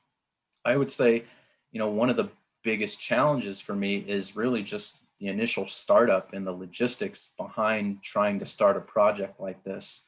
i 0.63 0.75
would 0.75 0.89
say 0.89 1.23
you 1.71 1.79
know 1.79 1.89
one 1.89 2.09
of 2.09 2.17
the 2.17 2.29
biggest 2.63 2.99
challenges 2.99 3.61
for 3.61 3.75
me 3.75 3.97
is 3.97 4.35
really 4.35 4.63
just 4.63 5.05
the 5.19 5.27
initial 5.27 5.67
startup 5.67 6.33
and 6.33 6.45
the 6.45 6.51
logistics 6.51 7.31
behind 7.37 8.01
trying 8.03 8.39
to 8.39 8.45
start 8.45 8.75
a 8.75 8.81
project 8.81 9.39
like 9.39 9.63
this 9.63 10.07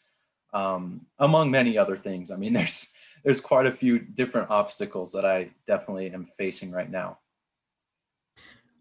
um, 0.53 1.05
among 1.19 1.51
many 1.51 1.77
other 1.77 1.97
things. 1.97 2.31
I 2.31 2.35
mean 2.35 2.53
there's 2.57 2.93
there's 3.27 3.41
quite 3.41 3.65
a 3.65 3.71
few 3.73 3.99
different 3.99 4.49
obstacles 4.49 5.11
that 5.11 5.25
I 5.25 5.49
definitely 5.67 6.09
am 6.11 6.23
facing 6.23 6.71
right 6.71 6.89
now. 6.89 7.17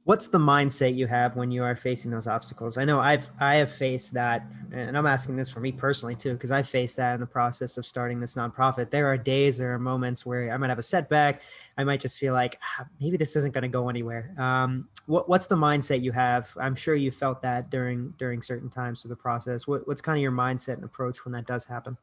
What's 0.04 0.28
the 0.28 0.38
mindset 0.38 0.94
you 0.94 1.08
have 1.08 1.34
when 1.34 1.50
you 1.50 1.64
are 1.64 1.74
facing 1.74 2.12
those 2.12 2.28
obstacles? 2.28 2.78
I 2.78 2.84
know 2.84 3.00
I've 3.00 3.28
I 3.40 3.56
have 3.56 3.72
faced 3.72 4.14
that, 4.14 4.46
and 4.72 4.96
I'm 4.96 5.04
asking 5.04 5.34
this 5.34 5.50
for 5.50 5.58
me 5.58 5.72
personally 5.72 6.14
too, 6.14 6.34
because 6.34 6.52
I 6.52 6.62
faced 6.62 6.96
that 6.96 7.14
in 7.14 7.20
the 7.20 7.26
process 7.26 7.76
of 7.76 7.84
starting 7.84 8.20
this 8.20 8.36
nonprofit. 8.36 8.90
There 8.90 9.08
are 9.08 9.16
days, 9.18 9.58
there 9.58 9.74
are 9.74 9.80
moments 9.80 10.24
where 10.24 10.52
I 10.52 10.56
might 10.58 10.70
have 10.70 10.78
a 10.78 10.82
setback. 10.94 11.42
I 11.76 11.82
might 11.82 12.00
just 12.00 12.20
feel 12.20 12.32
like 12.32 12.60
ah, 12.62 12.86
maybe 13.00 13.16
this 13.16 13.34
isn't 13.34 13.52
going 13.52 13.62
to 13.62 13.68
go 13.68 13.88
anywhere. 13.88 14.32
Um, 14.38 14.88
what, 15.06 15.28
what's 15.28 15.48
the 15.48 15.56
mindset 15.56 16.02
you 16.02 16.12
have? 16.12 16.56
I'm 16.56 16.76
sure 16.76 16.94
you 16.94 17.10
felt 17.10 17.42
that 17.42 17.68
during 17.68 18.14
during 18.16 18.42
certain 18.42 18.70
times 18.70 19.04
of 19.04 19.08
the 19.08 19.16
process. 19.16 19.66
What, 19.66 19.88
what's 19.88 20.02
kind 20.02 20.16
of 20.16 20.22
your 20.22 20.30
mindset 20.30 20.74
and 20.74 20.84
approach 20.84 21.24
when 21.24 21.32
that 21.32 21.48
does 21.48 21.66
happen? 21.66 21.96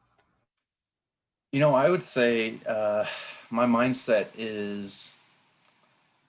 You 1.54 1.60
know, 1.60 1.76
I 1.76 1.88
would 1.88 2.02
say 2.02 2.54
uh, 2.68 3.04
my 3.48 3.64
mindset 3.64 4.26
is 4.36 5.12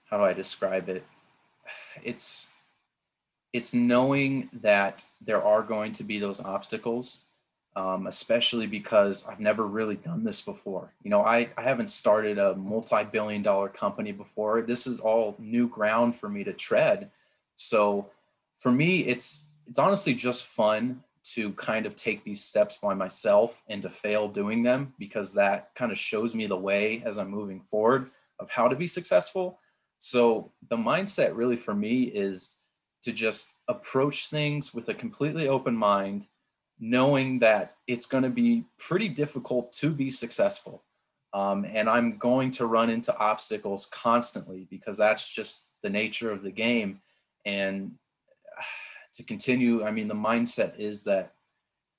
how 0.08 0.18
do 0.18 0.22
I 0.22 0.32
describe 0.32 0.88
it? 0.88 1.04
It's 2.04 2.50
it's 3.52 3.74
knowing 3.74 4.50
that 4.52 5.04
there 5.20 5.42
are 5.42 5.62
going 5.62 5.94
to 5.94 6.04
be 6.04 6.20
those 6.20 6.38
obstacles, 6.38 7.22
um, 7.74 8.06
especially 8.06 8.68
because 8.68 9.26
I've 9.26 9.40
never 9.40 9.66
really 9.66 9.96
done 9.96 10.22
this 10.22 10.40
before. 10.40 10.92
You 11.02 11.10
know, 11.10 11.22
I, 11.22 11.48
I 11.58 11.62
haven't 11.62 11.90
started 11.90 12.38
a 12.38 12.54
multi 12.54 13.02
billion 13.02 13.42
dollar 13.42 13.68
company 13.68 14.12
before. 14.12 14.62
This 14.62 14.86
is 14.86 15.00
all 15.00 15.34
new 15.40 15.66
ground 15.66 16.14
for 16.14 16.28
me 16.28 16.44
to 16.44 16.52
tread. 16.52 17.10
So 17.56 18.10
for 18.58 18.70
me, 18.70 19.00
it's 19.00 19.46
it's 19.66 19.80
honestly 19.80 20.14
just 20.14 20.46
fun 20.46 21.02
to 21.34 21.52
kind 21.52 21.86
of 21.86 21.96
take 21.96 22.22
these 22.24 22.44
steps 22.44 22.76
by 22.76 22.94
myself 22.94 23.64
and 23.68 23.82
to 23.82 23.90
fail 23.90 24.28
doing 24.28 24.62
them 24.62 24.94
because 24.98 25.34
that 25.34 25.70
kind 25.74 25.90
of 25.90 25.98
shows 25.98 26.34
me 26.34 26.46
the 26.46 26.56
way 26.56 27.02
as 27.04 27.18
I'm 27.18 27.30
moving 27.30 27.60
forward 27.60 28.10
of 28.38 28.48
how 28.50 28.68
to 28.68 28.76
be 28.76 28.86
successful. 28.86 29.58
So 29.98 30.52
the 30.68 30.76
mindset 30.76 31.34
really 31.34 31.56
for 31.56 31.74
me 31.74 32.04
is 32.04 32.54
to 33.02 33.12
just 33.12 33.52
approach 33.66 34.28
things 34.28 34.72
with 34.72 34.88
a 34.88 34.94
completely 34.94 35.48
open 35.48 35.74
mind, 35.74 36.28
knowing 36.78 37.40
that 37.40 37.76
it's 37.86 38.06
going 38.06 38.22
to 38.22 38.30
be 38.30 38.64
pretty 38.78 39.08
difficult 39.08 39.72
to 39.74 39.90
be 39.90 40.10
successful. 40.10 40.84
Um, 41.32 41.64
and 41.64 41.88
I'm 41.88 42.18
going 42.18 42.50
to 42.52 42.66
run 42.66 42.88
into 42.88 43.16
obstacles 43.18 43.86
constantly 43.86 44.66
because 44.70 44.96
that's 44.96 45.28
just 45.34 45.66
the 45.82 45.90
nature 45.90 46.30
of 46.30 46.42
the 46.42 46.50
game. 46.52 47.00
And 47.44 47.92
to 49.16 49.22
continue, 49.22 49.84
I 49.84 49.90
mean, 49.90 50.08
the 50.08 50.14
mindset 50.14 50.78
is 50.78 51.04
that 51.04 51.32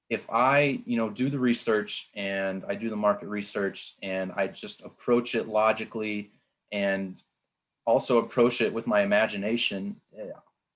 if 0.10 0.30
I, 0.30 0.82
you 0.86 0.98
know, 0.98 1.10
do 1.10 1.30
the 1.30 1.40
research 1.40 2.10
and 2.16 2.64
I 2.68 2.76
do 2.76 2.90
the 2.90 2.96
market 2.96 3.28
research 3.28 3.96
and 4.02 4.32
I 4.36 4.48
just 4.48 4.84
approach 4.86 5.36
it 5.36 5.48
logically 5.48 6.32
and 6.72 7.22
also 7.86 8.20
approach 8.20 8.62
it 8.62 8.74
with 8.74 8.88
my 8.88 9.02
imagination, 9.02 9.98
eh, 10.18 10.30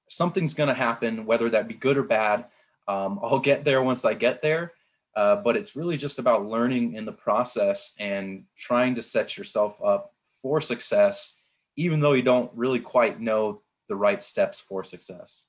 something's 0.10 0.53
going 0.53 0.67
to 0.67 0.74
happen, 0.74 1.25
whether 1.25 1.50
that 1.50 1.67
be 1.67 1.74
good 1.74 1.98
or 1.98 2.03
bad. 2.03 2.45
Um, 2.88 3.19
I'll 3.24 3.39
get 3.39 3.63
there 3.63 3.81
once 3.81 4.03
I 4.03 4.13
get 4.13 4.41
there. 4.41 4.74
Uh, 5.15 5.36
but 5.36 5.57
it's 5.57 5.75
really 5.75 5.98
just 5.98 6.19
about 6.19 6.48
learning 6.48 6.95
in 6.95 7.05
the 7.05 7.12
process 7.12 7.93
and 8.00 8.45
trying 8.57 8.95
to 8.95 9.03
set 9.03 9.38
yourself 9.38 9.81
up 9.83 10.13
for 10.41 10.62
success, 10.62 11.36
even 11.75 12.00
though 12.00 12.13
you 12.13 12.21
don't 12.21 12.51
really 12.55 12.79
quite 12.79 13.19
know 13.19 13.62
the 13.89 13.95
right 13.95 14.24
steps 14.24 14.60
for 14.62 14.83
success. 14.83 15.48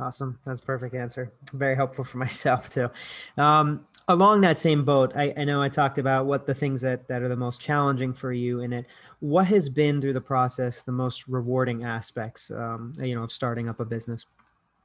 Awesome. 0.00 0.38
That's 0.46 0.60
a 0.60 0.64
perfect 0.64 0.94
answer. 0.94 1.30
Very 1.52 1.76
helpful 1.76 2.04
for 2.04 2.18
myself 2.26 2.70
too. 2.70 2.90
Um, 3.36 3.86
along 4.08 4.40
that 4.40 4.58
same 4.58 4.84
boat, 4.84 5.12
I, 5.14 5.32
I, 5.36 5.44
know 5.44 5.60
I 5.60 5.68
talked 5.68 5.98
about 5.98 6.26
what 6.26 6.46
the 6.46 6.54
things 6.54 6.80
that, 6.80 7.06
that 7.08 7.22
are 7.22 7.28
the 7.28 7.36
most 7.36 7.60
challenging 7.60 8.12
for 8.12 8.32
you 8.32 8.60
in 8.60 8.72
it. 8.72 8.86
What 9.20 9.46
has 9.46 9.68
been 9.68 10.00
through 10.00 10.14
the 10.14 10.20
process 10.20 10.82
the 10.82 10.92
most 10.92 11.28
rewarding 11.28 11.84
aspects, 11.84 12.50
um, 12.50 12.94
you 12.98 13.14
know, 13.14 13.22
of 13.22 13.32
starting 13.32 13.68
up 13.68 13.78
a 13.80 13.84
business? 13.84 14.26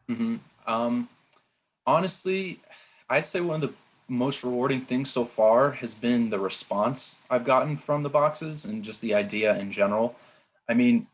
Mm-hmm. 0.10 0.36
Um, 0.68 1.10
honestly, 1.88 2.60
I'd 3.10 3.26
say 3.26 3.40
one 3.42 3.64
of 3.64 3.70
the 3.70 3.76
most 4.08 4.44
rewarding 4.44 4.82
things 4.82 5.10
so 5.10 5.26
far 5.26 5.72
has 5.72 5.96
been 5.96 6.30
the 6.30 6.40
response 6.40 7.18
I've 7.30 7.46
gotten 7.46 7.76
from 7.78 8.04
the 8.04 8.10
boxes 8.10 8.66
and 8.66 8.84
just 8.84 9.02
the 9.02 9.16
idea 9.16 9.58
in 9.58 9.72
general. 9.72 10.16
I 10.70 10.74
mean, 10.74 11.08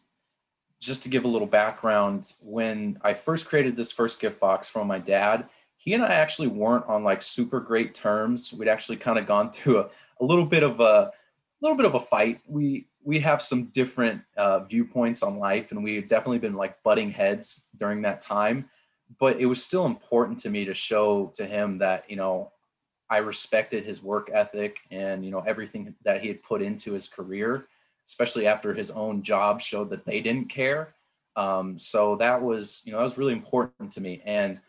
just 0.81 1.03
to 1.03 1.09
give 1.09 1.25
a 1.25 1.27
little 1.27 1.47
background, 1.47 2.33
when 2.41 3.00
I 3.03 3.13
first 3.13 3.47
created 3.47 3.77
this 3.77 3.91
first 3.91 4.19
gift 4.19 4.39
box 4.39 4.67
from 4.67 4.88
my 4.88 4.97
dad, 4.97 5.47
he 5.77 5.93
and 5.93 6.03
I 6.03 6.09
actually 6.09 6.47
weren't 6.47 6.85
on 6.88 7.03
like 7.03 7.21
super 7.21 7.59
great 7.59 7.93
terms. 7.93 8.51
We'd 8.51 8.67
actually 8.67 8.97
kind 8.97 9.19
of 9.19 9.27
gone 9.27 9.51
through 9.53 9.79
a, 9.79 9.89
a 10.19 10.25
little 10.25 10.45
bit 10.45 10.63
of 10.63 10.79
a, 10.79 11.11
little 11.61 11.77
bit 11.77 11.85
of 11.85 11.93
a 11.93 12.00
fight. 12.00 12.41
We 12.47 12.88
we 13.03 13.19
have 13.19 13.41
some 13.41 13.65
different 13.65 14.21
uh, 14.35 14.61
viewpoints 14.61 15.23
on 15.23 15.38
life, 15.38 15.71
and 15.71 15.83
we 15.83 15.95
had 15.95 16.07
definitely 16.07 16.39
been 16.39 16.55
like 16.55 16.81
butting 16.83 17.11
heads 17.11 17.63
during 17.77 18.01
that 18.01 18.21
time. 18.21 18.69
But 19.19 19.39
it 19.39 19.45
was 19.45 19.63
still 19.63 19.85
important 19.85 20.39
to 20.39 20.50
me 20.50 20.65
to 20.65 20.73
show 20.73 21.31
to 21.35 21.45
him 21.45 21.77
that 21.77 22.09
you 22.09 22.15
know 22.15 22.51
I 23.07 23.17
respected 23.17 23.85
his 23.85 24.01
work 24.01 24.31
ethic 24.33 24.79
and 24.89 25.23
you 25.23 25.29
know 25.29 25.41
everything 25.41 25.93
that 26.05 26.21
he 26.21 26.27
had 26.27 26.41
put 26.41 26.63
into 26.63 26.93
his 26.93 27.07
career 27.07 27.67
especially 28.08 28.48
after 28.48 28.74
his 28.74 28.91
own 28.91 29.24
job 29.24 29.62
showed 29.62 29.89
that 29.89 30.05
they 30.05 30.22
didn't 30.22 30.50
care. 30.50 30.93
Um, 31.36 31.77
so 31.77 32.15
that 32.17 32.41
was, 32.41 32.81
you 32.86 32.91
know, 32.91 32.98
that 32.98 33.05
was 33.05 33.17
really 33.17 33.34
important 33.34 33.91
to 33.93 34.01
me. 34.01 34.22
And 34.25 34.60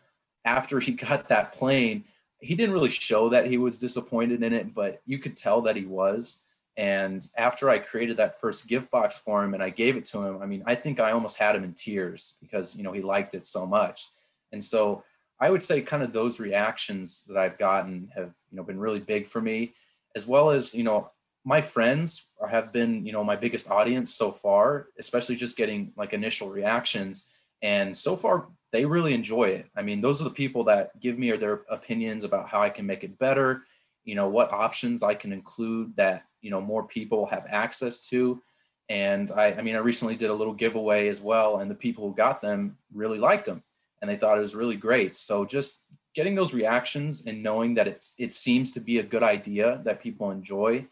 after 0.45 0.79
he 0.79 0.91
got 1.07 1.27
that 1.29 1.53
plane, 1.53 2.05
he 2.39 2.55
didn't 2.55 2.73
really 2.73 2.89
show 2.89 3.29
that 3.29 3.47
he 3.47 3.57
was 3.57 3.77
disappointed 3.77 4.43
in 4.43 4.53
it, 4.53 4.73
but 4.73 5.01
you 5.05 5.17
could 5.17 5.37
tell 5.37 5.61
that 5.61 5.75
he 5.75 5.85
was. 5.85 6.39
And 6.75 7.25
after 7.37 7.69
I 7.69 7.77
created 7.77 8.17
that 8.17 8.39
first 8.39 8.67
gift 8.67 8.89
box 8.89 9.17
for 9.17 9.43
him 9.43 9.53
and 9.53 9.61
I 9.61 9.69
gave 9.69 9.95
it 9.95 10.05
to 10.05 10.23
him, 10.23 10.41
I 10.41 10.45
mean, 10.45 10.63
I 10.65 10.75
think 10.75 10.99
I 10.99 11.11
almost 11.11 11.37
had 11.37 11.55
him 11.55 11.63
in 11.63 11.73
tears 11.73 12.35
because, 12.41 12.75
you 12.75 12.83
know, 12.83 12.91
he 12.91 13.01
liked 13.01 13.35
it 13.35 13.45
so 13.45 13.65
much. 13.65 14.09
And 14.51 14.63
so 14.63 15.03
I 15.39 15.49
would 15.49 15.61
say 15.61 15.81
kind 15.81 16.03
of 16.03 16.13
those 16.13 16.39
reactions 16.39 17.25
that 17.25 17.37
I've 17.37 17.57
gotten 17.57 18.09
have, 18.15 18.33
you 18.49 18.57
know, 18.57 18.63
been 18.63 18.79
really 18.79 18.99
big 18.99 19.27
for 19.27 19.41
me, 19.41 19.73
as 20.15 20.25
well 20.25 20.49
as, 20.49 20.73
you 20.73 20.83
know, 20.83 21.11
my 21.45 21.61
friends 21.61 22.27
have 22.49 22.71
been 22.71 23.05
you 23.05 23.11
know 23.11 23.23
my 23.23 23.35
biggest 23.35 23.69
audience 23.69 24.13
so 24.13 24.31
far 24.31 24.87
especially 24.97 25.35
just 25.35 25.57
getting 25.57 25.91
like 25.97 26.13
initial 26.13 26.49
reactions. 26.49 27.25
And 27.61 27.95
so 27.95 28.17
far 28.17 28.49
they 28.73 28.85
really 28.85 29.13
enjoy 29.13 29.45
it. 29.45 29.67
I 29.75 29.81
mean 29.81 30.01
those 30.01 30.19
are 30.21 30.25
the 30.25 30.29
people 30.29 30.63
that 30.65 30.99
give 30.99 31.17
me 31.17 31.31
their 31.31 31.61
opinions 31.69 32.23
about 32.23 32.49
how 32.49 32.61
i 32.61 32.69
can 32.69 32.85
make 32.85 33.03
it 33.03 33.17
better 33.19 33.63
you 34.03 34.15
know 34.15 34.27
what 34.27 34.51
options 34.51 35.01
i 35.01 35.13
can 35.13 35.31
include 35.31 35.95
that 35.95 36.23
you 36.41 36.51
know 36.51 36.61
more 36.61 36.85
people 36.87 37.25
have 37.27 37.45
access 37.47 38.01
to. 38.09 38.41
And 38.89 39.31
i 39.31 39.53
i 39.53 39.61
mean 39.61 39.75
i 39.75 39.79
recently 39.79 40.15
did 40.15 40.29
a 40.29 40.33
little 40.33 40.53
giveaway 40.53 41.07
as 41.07 41.21
well 41.21 41.57
and 41.59 41.69
the 41.71 41.83
people 41.85 42.07
who 42.07 42.15
got 42.15 42.41
them 42.41 42.77
really 42.93 43.19
liked 43.19 43.45
them 43.45 43.63
and 44.03 44.09
they 44.09 44.17
thought 44.17 44.37
it 44.37 44.41
was 44.41 44.53
really 44.53 44.75
great. 44.75 45.15
So 45.15 45.45
just 45.45 45.81
getting 46.13 46.35
those 46.35 46.53
reactions 46.53 47.25
and 47.25 47.41
knowing 47.41 47.73
that 47.75 47.87
it's 47.87 48.13
it 48.17 48.33
seems 48.33 48.73
to 48.73 48.81
be 48.81 48.99
a 48.99 49.03
good 49.03 49.23
idea 49.23 49.81
that 49.85 50.01
people 50.01 50.29
enjoy 50.29 50.85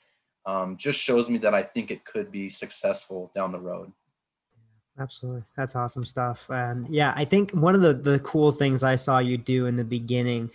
um, 0.45 0.77
just 0.77 0.99
shows 0.99 1.29
me 1.29 1.37
that 1.39 1.53
I 1.53 1.63
think 1.63 1.91
it 1.91 2.05
could 2.05 2.31
be 2.31 2.49
successful 2.49 3.31
down 3.33 3.51
the 3.51 3.59
road. 3.59 3.91
Absolutely. 4.99 5.43
That's 5.55 5.75
awesome 5.75 6.05
stuff. 6.05 6.49
And 6.49 6.87
yeah, 6.89 7.13
I 7.15 7.25
think 7.25 7.51
one 7.51 7.75
of 7.75 7.81
the, 7.81 7.93
the 7.93 8.19
cool 8.19 8.51
things 8.51 8.83
I 8.83 8.95
saw 8.95 9.19
you 9.19 9.37
do 9.37 9.65
in 9.65 9.75
the 9.75 9.83
beginning, 9.83 10.51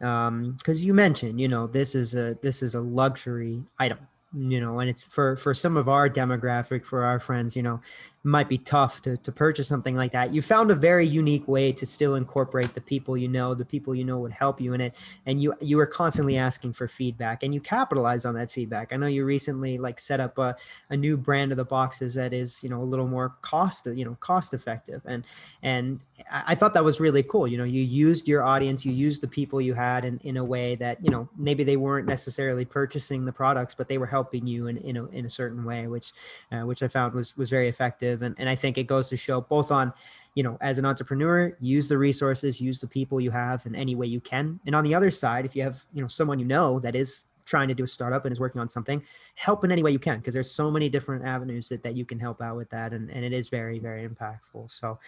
um, 0.00 0.56
cause 0.62 0.80
you 0.82 0.94
mentioned, 0.94 1.40
you 1.40 1.48
know, 1.48 1.66
this 1.66 1.94
is 1.94 2.14
a, 2.14 2.38
this 2.40 2.62
is 2.62 2.74
a 2.74 2.80
luxury 2.80 3.62
item 3.78 3.98
you 4.36 4.60
know 4.60 4.78
and 4.78 4.88
it's 4.88 5.06
for 5.06 5.36
for 5.36 5.54
some 5.54 5.76
of 5.76 5.88
our 5.88 6.08
demographic 6.08 6.84
for 6.84 7.04
our 7.04 7.18
friends 7.18 7.56
you 7.56 7.62
know 7.62 7.80
might 8.22 8.48
be 8.48 8.58
tough 8.58 9.00
to, 9.00 9.16
to 9.16 9.32
purchase 9.32 9.66
something 9.66 9.96
like 9.96 10.12
that 10.12 10.34
you 10.34 10.42
found 10.42 10.70
a 10.70 10.74
very 10.74 11.06
unique 11.06 11.46
way 11.48 11.72
to 11.72 11.86
still 11.86 12.16
incorporate 12.16 12.74
the 12.74 12.80
people 12.80 13.16
you 13.16 13.28
know 13.28 13.54
the 13.54 13.64
people 13.64 13.94
you 13.94 14.04
know 14.04 14.18
would 14.18 14.32
help 14.32 14.60
you 14.60 14.74
in 14.74 14.80
it 14.80 14.94
and 15.24 15.42
you 15.42 15.54
you 15.60 15.76
were 15.76 15.86
constantly 15.86 16.36
asking 16.36 16.72
for 16.72 16.86
feedback 16.86 17.42
and 17.42 17.54
you 17.54 17.60
capitalize 17.60 18.26
on 18.26 18.34
that 18.34 18.50
feedback 18.50 18.92
i 18.92 18.96
know 18.96 19.06
you 19.06 19.24
recently 19.24 19.78
like 19.78 19.98
set 19.98 20.20
up 20.20 20.36
a, 20.36 20.54
a 20.90 20.96
new 20.96 21.16
brand 21.16 21.50
of 21.50 21.56
the 21.56 21.64
boxes 21.64 22.14
that 22.14 22.34
is 22.34 22.62
you 22.62 22.68
know 22.68 22.82
a 22.82 22.84
little 22.84 23.08
more 23.08 23.34
cost 23.40 23.86
you 23.86 24.04
know 24.04 24.16
cost 24.20 24.52
effective 24.52 25.00
and 25.06 25.24
and 25.62 26.00
I 26.30 26.54
thought 26.54 26.74
that 26.74 26.84
was 26.84 27.00
really 27.00 27.22
cool. 27.22 27.46
You 27.46 27.58
know, 27.58 27.64
you 27.64 27.82
used 27.82 28.28
your 28.28 28.42
audience, 28.42 28.84
you 28.84 28.92
used 28.92 29.20
the 29.20 29.28
people 29.28 29.60
you 29.60 29.74
had 29.74 30.04
in, 30.04 30.18
in 30.24 30.36
a 30.36 30.44
way 30.44 30.74
that, 30.76 31.02
you 31.02 31.10
know, 31.10 31.28
maybe 31.36 31.64
they 31.64 31.76
weren't 31.76 32.06
necessarily 32.06 32.64
purchasing 32.64 33.24
the 33.24 33.32
products, 33.32 33.74
but 33.74 33.88
they 33.88 33.98
were 33.98 34.06
helping 34.06 34.46
you 34.46 34.66
in, 34.66 34.76
in, 34.78 34.96
a, 34.96 35.06
in 35.06 35.24
a 35.24 35.28
certain 35.28 35.64
way, 35.64 35.86
which, 35.86 36.12
uh, 36.52 36.62
which 36.62 36.82
I 36.82 36.88
found 36.88 37.14
was, 37.14 37.36
was 37.36 37.50
very 37.50 37.68
effective. 37.68 38.09
And, 38.22 38.34
and 38.38 38.48
I 38.48 38.54
think 38.54 38.78
it 38.78 38.84
goes 38.84 39.08
to 39.10 39.16
show 39.16 39.40
both 39.40 39.70
on, 39.70 39.92
you 40.34 40.42
know, 40.42 40.56
as 40.60 40.78
an 40.78 40.84
entrepreneur, 40.84 41.56
use 41.60 41.88
the 41.88 41.98
resources, 41.98 42.60
use 42.60 42.80
the 42.80 42.86
people 42.86 43.20
you 43.20 43.30
have 43.30 43.66
in 43.66 43.74
any 43.74 43.94
way 43.94 44.06
you 44.06 44.20
can. 44.20 44.60
And 44.66 44.74
on 44.74 44.84
the 44.84 44.94
other 44.94 45.10
side, 45.10 45.44
if 45.44 45.56
you 45.56 45.62
have, 45.62 45.84
you 45.92 46.02
know, 46.02 46.08
someone 46.08 46.38
you 46.38 46.46
know 46.46 46.78
that 46.80 46.94
is 46.94 47.24
trying 47.46 47.68
to 47.68 47.74
do 47.74 47.84
a 47.84 47.86
startup 47.86 48.24
and 48.24 48.32
is 48.32 48.38
working 48.38 48.60
on 48.60 48.68
something, 48.68 49.02
help 49.34 49.64
in 49.64 49.72
any 49.72 49.82
way 49.82 49.90
you 49.90 49.98
can 49.98 50.18
because 50.18 50.34
there's 50.34 50.50
so 50.50 50.70
many 50.70 50.88
different 50.88 51.24
avenues 51.24 51.68
that, 51.68 51.82
that 51.82 51.96
you 51.96 52.04
can 52.04 52.18
help 52.18 52.40
out 52.40 52.56
with 52.56 52.70
that. 52.70 52.92
And, 52.92 53.10
and 53.10 53.24
it 53.24 53.32
is 53.32 53.48
very, 53.48 53.78
very 53.78 54.08
impactful. 54.08 54.70
So, 54.70 54.98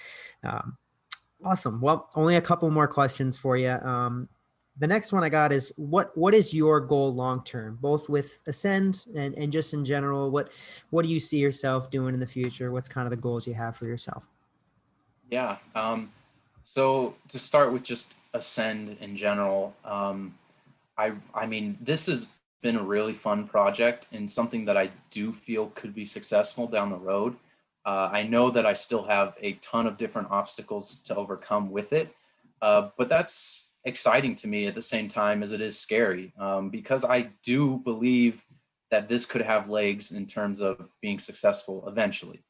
um, 0.42 0.76
Awesome. 1.44 1.80
Well, 1.80 2.08
only 2.14 2.36
a 2.36 2.40
couple 2.40 2.70
more 2.70 2.86
questions 2.86 3.36
for 3.36 3.56
you. 3.56 3.70
Um, 3.70 4.28
the 4.78 4.86
next 4.86 5.12
one 5.12 5.22
I 5.22 5.28
got 5.28 5.52
is 5.52 5.72
what 5.76 6.16
what 6.16 6.34
is 6.34 6.54
your 6.54 6.80
goal 6.80 7.14
long 7.14 7.44
term, 7.44 7.78
both 7.80 8.08
with 8.08 8.40
Ascend 8.46 9.04
and, 9.14 9.34
and 9.36 9.52
just 9.52 9.74
in 9.74 9.84
general? 9.84 10.30
What 10.30 10.50
what 10.90 11.02
do 11.02 11.08
you 11.08 11.20
see 11.20 11.38
yourself 11.38 11.90
doing 11.90 12.14
in 12.14 12.20
the 12.20 12.26
future? 12.26 12.72
What's 12.72 12.88
kind 12.88 13.06
of 13.06 13.10
the 13.10 13.16
goals 13.16 13.46
you 13.46 13.54
have 13.54 13.76
for 13.76 13.86
yourself? 13.86 14.26
Yeah. 15.30 15.58
Um, 15.74 16.10
so 16.62 17.14
to 17.28 17.38
start 17.38 17.72
with 17.72 17.82
just 17.82 18.14
Ascend 18.34 18.96
in 19.00 19.14
general, 19.14 19.74
um, 19.84 20.38
I 20.96 21.12
I 21.34 21.46
mean 21.46 21.76
this 21.80 22.06
has 22.06 22.30
been 22.62 22.76
a 22.76 22.82
really 22.82 23.12
fun 23.12 23.46
project 23.46 24.08
and 24.12 24.30
something 24.30 24.64
that 24.64 24.76
I 24.76 24.90
do 25.10 25.32
feel 25.32 25.66
could 25.74 25.94
be 25.94 26.06
successful 26.06 26.66
down 26.66 26.90
the 26.90 26.96
road. 26.96 27.36
Uh, 27.84 28.08
I 28.12 28.22
know 28.22 28.48
that 28.50 28.64
I 28.64 28.74
still 28.74 29.02
have 29.02 29.36
a 29.40 29.54
ton 29.54 29.86
of 29.86 29.96
different 29.96 30.30
obstacles 30.30 30.98
to 31.00 31.16
overcome 31.16 31.72
with 31.72 31.92
it, 31.92 32.14
uh, 32.62 32.90
but 32.96 33.08
that's 33.08 33.71
exciting 33.84 34.34
to 34.36 34.48
me 34.48 34.66
at 34.66 34.74
the 34.74 34.82
same 34.82 35.08
time 35.08 35.42
as 35.42 35.52
it 35.52 35.60
is 35.60 35.78
scary 35.78 36.32
um, 36.38 36.70
because 36.70 37.04
I 37.04 37.30
do 37.42 37.78
believe 37.78 38.44
that 38.90 39.08
this 39.08 39.24
could 39.24 39.42
have 39.42 39.70
legs 39.70 40.12
in 40.12 40.26
terms 40.26 40.60
of 40.60 40.92
being 41.00 41.18
successful 41.18 41.84
eventually. 41.88 42.44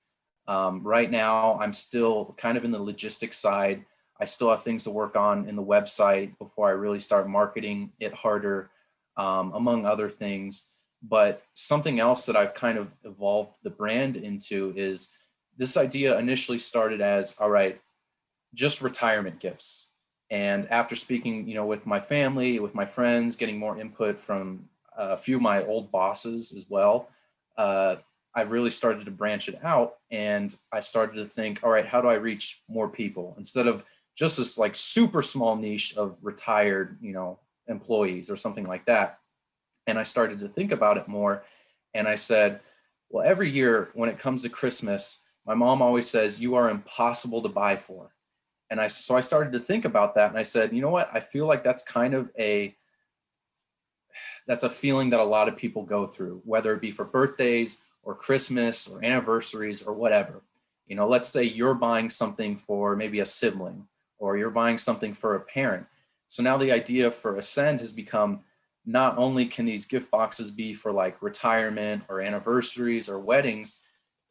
Um, 0.49 0.83
right 0.83 1.11
now, 1.11 1.59
I'm 1.61 1.73
still 1.73 2.35
kind 2.37 2.59
of 2.59 2.65
in 2.65 2.73
the 2.73 2.83
logistics 2.83 3.39
side. 3.39 3.85
I 4.21 4.25
still 4.25 4.51
have 4.51 4.63
things 4.63 4.85
to 4.85 4.91
work 4.91 5.17
on 5.17 5.49
in 5.49 5.57
the 5.57 5.63
website 5.63 6.37
before 6.39 6.69
I 6.69 6.73
really 6.73 7.01
start 7.01 7.29
marketing 7.29 7.93
it 8.01 8.13
harder, 8.13 8.71
um, 9.17 9.53
among 9.55 9.87
other 9.87 10.11
things. 10.11 10.67
But 11.01 11.43
something 11.55 12.01
else 12.01 12.27
that 12.27 12.37
I've 12.37 12.55
kind 12.55 12.77
of 12.77 12.95
evolved 13.05 13.57
the 13.63 13.71
brand 13.71 14.17
into 14.17 14.73
is 14.77 15.09
this 15.57 15.77
idea 15.77 16.19
initially 16.19 16.59
started 16.59 17.01
as 17.01 17.37
all 17.39 17.51
right, 17.51 17.81
just 18.53 18.83
retirement 18.83 19.39
gifts. 19.39 19.92
And 20.33 20.67
after 20.73 20.97
speaking, 20.97 21.47
you 21.47 21.55
know, 21.55 21.67
with 21.67 21.85
my 21.85 22.01
family, 22.01 22.59
with 22.59 22.75
my 22.75 22.87
friends, 22.87 23.37
getting 23.37 23.59
more 23.59 23.79
input 23.79 24.19
from 24.19 24.65
a 24.97 25.19
few 25.19 25.37
of 25.37 25.43
my 25.43 25.63
old 25.63 25.93
bosses 25.93 26.55
as 26.57 26.65
well, 26.71 27.11
uh, 27.59 27.97
I've 28.35 28.51
really 28.51 28.71
started 28.71 29.05
to 29.05 29.11
branch 29.11 29.51
it 29.51 29.63
out. 29.63 29.97
And 30.11 30.57
I 30.73 30.81
started 30.81 31.17
to 31.17 31.27
think, 31.27 31.61
all 31.63 31.69
right, 31.69 31.87
how 31.87 32.01
do 32.01 32.09
I 32.09 32.15
reach 32.15 32.63
more 32.67 32.89
people 32.89 33.35
instead 33.37 33.67
of 33.67 33.85
just 34.17 34.39
this 34.39 34.57
like 34.57 34.75
super 34.75 35.21
small 35.21 35.55
niche 35.55 35.95
of 35.99 36.17
retired, 36.23 36.97
you 37.03 37.13
know, 37.13 37.39
employees 37.67 38.31
or 38.31 38.37
something 38.37 38.65
like 38.65 38.87
that. 38.87 39.19
And 39.87 39.99
I 39.99 40.03
started 40.03 40.41
to 40.41 40.49
think 40.49 40.73
about 40.73 40.97
it 40.97 41.09
more. 41.09 41.45
And 41.93 42.09
I 42.09 42.15
said, 42.15 42.61
well, 43.11 43.27
every 43.27 43.51
year 43.51 43.91
when 43.93 44.09
it 44.09 44.19
comes 44.19 44.41
to 44.43 44.49
Christmas, 44.49 45.25
my 45.45 45.53
mom 45.53 45.83
always 45.83 46.09
says, 46.09 46.41
you 46.41 46.55
are 46.55 46.71
impossible 46.71 47.43
to 47.43 47.51
buy 47.51 47.77
for 47.77 48.15
and 48.73 48.81
I 48.81 48.89
so 48.89 49.15
I 49.19 49.21
started 49.21 49.53
to 49.53 49.61
think 49.61 49.85
about 49.85 50.15
that 50.15 50.31
and 50.31 50.39
I 50.39 50.45
said, 50.45 50.73
you 50.73 50.81
know 50.81 50.89
what? 50.89 51.11
I 51.13 51.21
feel 51.21 51.47
like 51.47 51.63
that's 51.63 51.83
kind 51.83 52.15
of 52.15 52.33
a 52.39 52.75
that's 54.47 54.63
a 54.63 54.71
feeling 54.71 55.11
that 55.11 55.21
a 55.21 55.25
lot 55.25 55.47
of 55.47 55.59
people 55.59 55.83
go 55.83 56.07
through, 56.07 56.41
whether 56.47 56.73
it 56.73 56.81
be 56.81 56.91
for 56.91 57.05
birthdays 57.05 57.83
or 58.03 58.15
Christmas 58.15 58.89
or 58.89 59.05
anniversaries 59.05 59.83
or 59.83 59.93
whatever. 59.93 60.41
You 60.87 60.97
know, 60.97 61.07
let's 61.07 61.29
say 61.29 61.45
you're 61.45 61.75
buying 61.75 62.09
something 62.09 62.57
for 62.57 62.97
maybe 62.97 63.21
a 63.21 63.27
sibling 63.27 63.87
or 64.19 64.39
you're 64.39 64.51
buying 64.51 64.79
something 64.79 65.13
for 65.13 65.35
a 65.35 65.41
parent. 65.41 65.87
So 66.29 66.43
now 66.43 66.57
the 66.57 66.73
idea 66.73 67.11
for 67.11 67.37
Ascend 67.37 67.81
has 67.81 67.93
become 67.93 68.41
not 68.87 69.19
only 69.19 69.45
can 69.45 69.67
these 69.67 69.85
gift 69.85 70.11
boxes 70.11 70.51
be 70.51 70.73
for 70.73 70.93
like 70.93 71.21
retirement 71.21 72.05
or 72.09 72.23
anniversaries 72.23 73.07
or 73.07 73.19
weddings, 73.19 73.81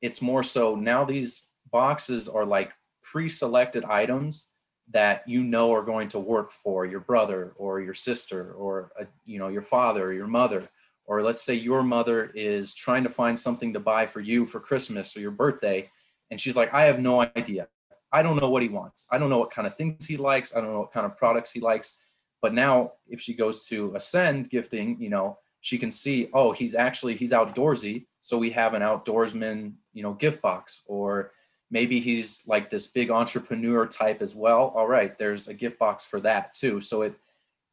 it's 0.01 0.19
more 0.19 0.41
so 0.41 0.75
now 0.75 1.05
these 1.05 1.49
boxes 1.71 2.27
are 2.27 2.43
like 2.43 2.71
pre-selected 3.03 3.83
items 3.85 4.49
that 4.93 5.23
you 5.27 5.43
know 5.43 5.73
are 5.73 5.83
going 5.83 6.09
to 6.09 6.19
work 6.19 6.51
for 6.51 6.85
your 6.85 6.99
brother 6.99 7.53
or 7.55 7.79
your 7.79 7.93
sister 7.93 8.51
or 8.53 8.91
a, 8.99 9.05
you 9.25 9.39
know 9.39 9.47
your 9.47 9.61
father 9.61 10.05
or 10.05 10.13
your 10.13 10.27
mother. 10.27 10.69
Or 11.05 11.21
let's 11.21 11.41
say 11.41 11.55
your 11.55 11.83
mother 11.83 12.31
is 12.35 12.73
trying 12.73 13.03
to 13.03 13.09
find 13.09 13.37
something 13.37 13.73
to 13.73 13.79
buy 13.79 14.05
for 14.05 14.19
you 14.21 14.45
for 14.45 14.59
christmas 14.59 15.17
or 15.17 15.19
your 15.19 15.31
birthday 15.31 15.89
and 16.29 16.39
she's 16.39 16.55
like 16.55 16.73
i 16.73 16.83
have 16.83 16.99
no 16.99 17.21
idea. 17.21 17.67
I 18.13 18.23
don't 18.23 18.39
know 18.39 18.49
what 18.49 18.61
he 18.61 18.67
wants. 18.67 19.07
I 19.09 19.17
don't 19.17 19.29
know 19.29 19.37
what 19.37 19.51
kind 19.51 19.65
of 19.65 19.75
things 19.75 20.05
he 20.05 20.17
likes. 20.17 20.53
I 20.53 20.59
don't 20.59 20.73
know 20.73 20.81
what 20.81 20.91
kind 20.91 21.05
of 21.05 21.15
products 21.17 21.51
he 21.51 21.61
likes. 21.61 21.97
But 22.41 22.53
now 22.53 22.93
if 23.07 23.21
she 23.21 23.33
goes 23.33 23.65
to 23.67 23.93
ascend 23.95 24.49
gifting 24.49 24.99
you 24.99 25.09
know 25.09 25.37
she 25.61 25.77
can 25.77 25.91
see 25.91 26.29
oh 26.33 26.51
he's 26.51 26.75
actually 26.75 27.15
he's 27.15 27.31
outdoorsy 27.31 28.05
so 28.19 28.37
we 28.37 28.49
have 28.51 28.73
an 28.73 28.81
outdoorsman 28.81 29.73
you 29.93 30.03
know 30.03 30.13
gift 30.13 30.41
box 30.41 30.81
or 30.85 31.31
maybe 31.71 31.99
he's 31.99 32.43
like 32.45 32.69
this 32.69 32.85
big 32.85 33.09
entrepreneur 33.09 33.87
type 33.87 34.21
as 34.21 34.35
well. 34.35 34.73
All 34.75 34.87
right 34.87 35.17
there's 35.17 35.47
a 35.47 35.53
gift 35.53 35.79
box 35.79 36.05
for 36.05 36.19
that 36.19 36.53
too. 36.53 36.81
So 36.81 37.01
it 37.01 37.15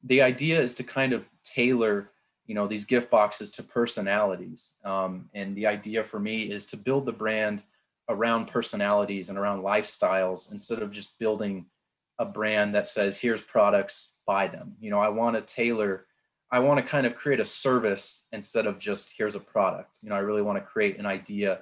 the 0.04 0.22
idea 0.22 0.60
is 0.60 0.74
to 0.76 0.84
kind 0.84 1.12
of 1.12 1.28
tailor 1.42 2.10
you 2.46 2.54
know 2.54 2.66
these 2.66 2.86
gift 2.86 3.10
boxes 3.10 3.50
to 3.50 3.62
personalities. 3.62 4.70
Um, 4.84 5.28
and 5.34 5.54
the 5.54 5.66
idea 5.66 6.02
for 6.02 6.18
me 6.18 6.44
is 6.44 6.64
to 6.66 6.76
build 6.76 7.04
the 7.04 7.12
brand 7.12 7.62
around 8.08 8.46
personalities 8.46 9.28
and 9.28 9.36
around 9.36 9.62
lifestyles 9.62 10.50
instead 10.50 10.80
of 10.80 10.90
just 10.90 11.18
building 11.18 11.66
a 12.18 12.24
brand 12.24 12.74
that 12.74 12.86
says 12.86 13.20
here's 13.20 13.42
products 13.42 14.14
buy 14.26 14.48
them. 14.48 14.74
You 14.80 14.90
know 14.90 15.00
i 15.00 15.08
want 15.08 15.36
to 15.36 15.54
tailor 15.54 16.06
i 16.50 16.58
want 16.58 16.78
to 16.78 16.90
kind 16.90 17.06
of 17.06 17.14
create 17.14 17.40
a 17.40 17.44
service 17.44 18.24
instead 18.32 18.66
of 18.66 18.78
just 18.78 19.14
here's 19.16 19.34
a 19.34 19.40
product. 19.40 19.98
You 20.02 20.08
know 20.08 20.16
i 20.16 20.20
really 20.20 20.42
want 20.42 20.58
to 20.58 20.64
create 20.64 20.98
an 20.98 21.06
idea 21.06 21.60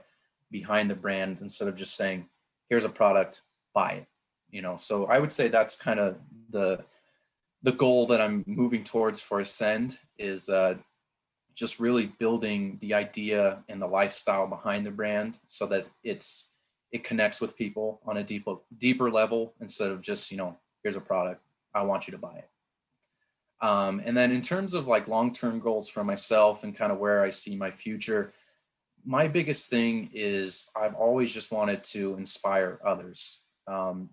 behind 0.50 0.90
the 0.90 0.94
brand 0.94 1.38
instead 1.40 1.68
of 1.68 1.76
just 1.76 1.96
saying 1.96 2.28
here's 2.68 2.84
a 2.84 2.88
product 2.88 3.42
buy 3.74 3.92
it 3.92 4.06
you 4.50 4.62
know? 4.62 4.76
So 4.76 5.06
i 5.06 5.18
would 5.18 5.32
say 5.32 5.48
that's 5.48 5.76
kind 5.76 6.00
of 6.00 6.16
the 6.50 6.84
the 7.62 7.72
goal 7.72 8.06
that 8.06 8.20
i'm 8.20 8.44
moving 8.46 8.84
towards 8.84 9.20
for 9.20 9.40
ascend 9.40 9.98
is 10.18 10.48
uh, 10.48 10.74
just 11.54 11.80
really 11.80 12.06
building 12.18 12.78
the 12.80 12.94
idea 12.94 13.64
and 13.68 13.80
the 13.80 13.86
lifestyle 13.86 14.46
behind 14.46 14.86
the 14.86 14.90
brand 14.90 15.38
so 15.46 15.66
that 15.66 15.86
it's 16.04 16.52
it 16.92 17.02
connects 17.02 17.40
with 17.40 17.56
people 17.56 18.00
on 18.06 18.18
a 18.18 18.22
deeper 18.22 18.56
deeper 18.78 19.10
level 19.10 19.54
instead 19.60 19.90
of 19.90 20.00
just 20.00 20.30
you 20.30 20.36
know 20.36 20.56
here's 20.82 20.96
a 20.96 21.00
product 21.00 21.42
i 21.74 21.82
want 21.82 22.06
you 22.06 22.12
to 22.12 22.18
buy 22.18 22.36
it. 22.36 22.48
Um, 23.66 24.02
and 24.04 24.14
then 24.14 24.32
in 24.32 24.42
terms 24.42 24.74
of 24.74 24.86
like 24.86 25.08
long-term 25.08 25.60
goals 25.60 25.88
for 25.88 26.04
myself 26.04 26.62
and 26.62 26.76
kind 26.76 26.92
of 26.92 26.98
where 26.98 27.22
i 27.22 27.30
see 27.30 27.56
my 27.56 27.70
future 27.70 28.32
my 29.06 29.28
biggest 29.28 29.70
thing 29.70 30.10
is 30.12 30.68
I've 30.74 30.94
always 30.94 31.32
just 31.32 31.52
wanted 31.52 31.84
to 31.84 32.16
inspire 32.16 32.80
others. 32.84 33.40
Um, 33.68 34.10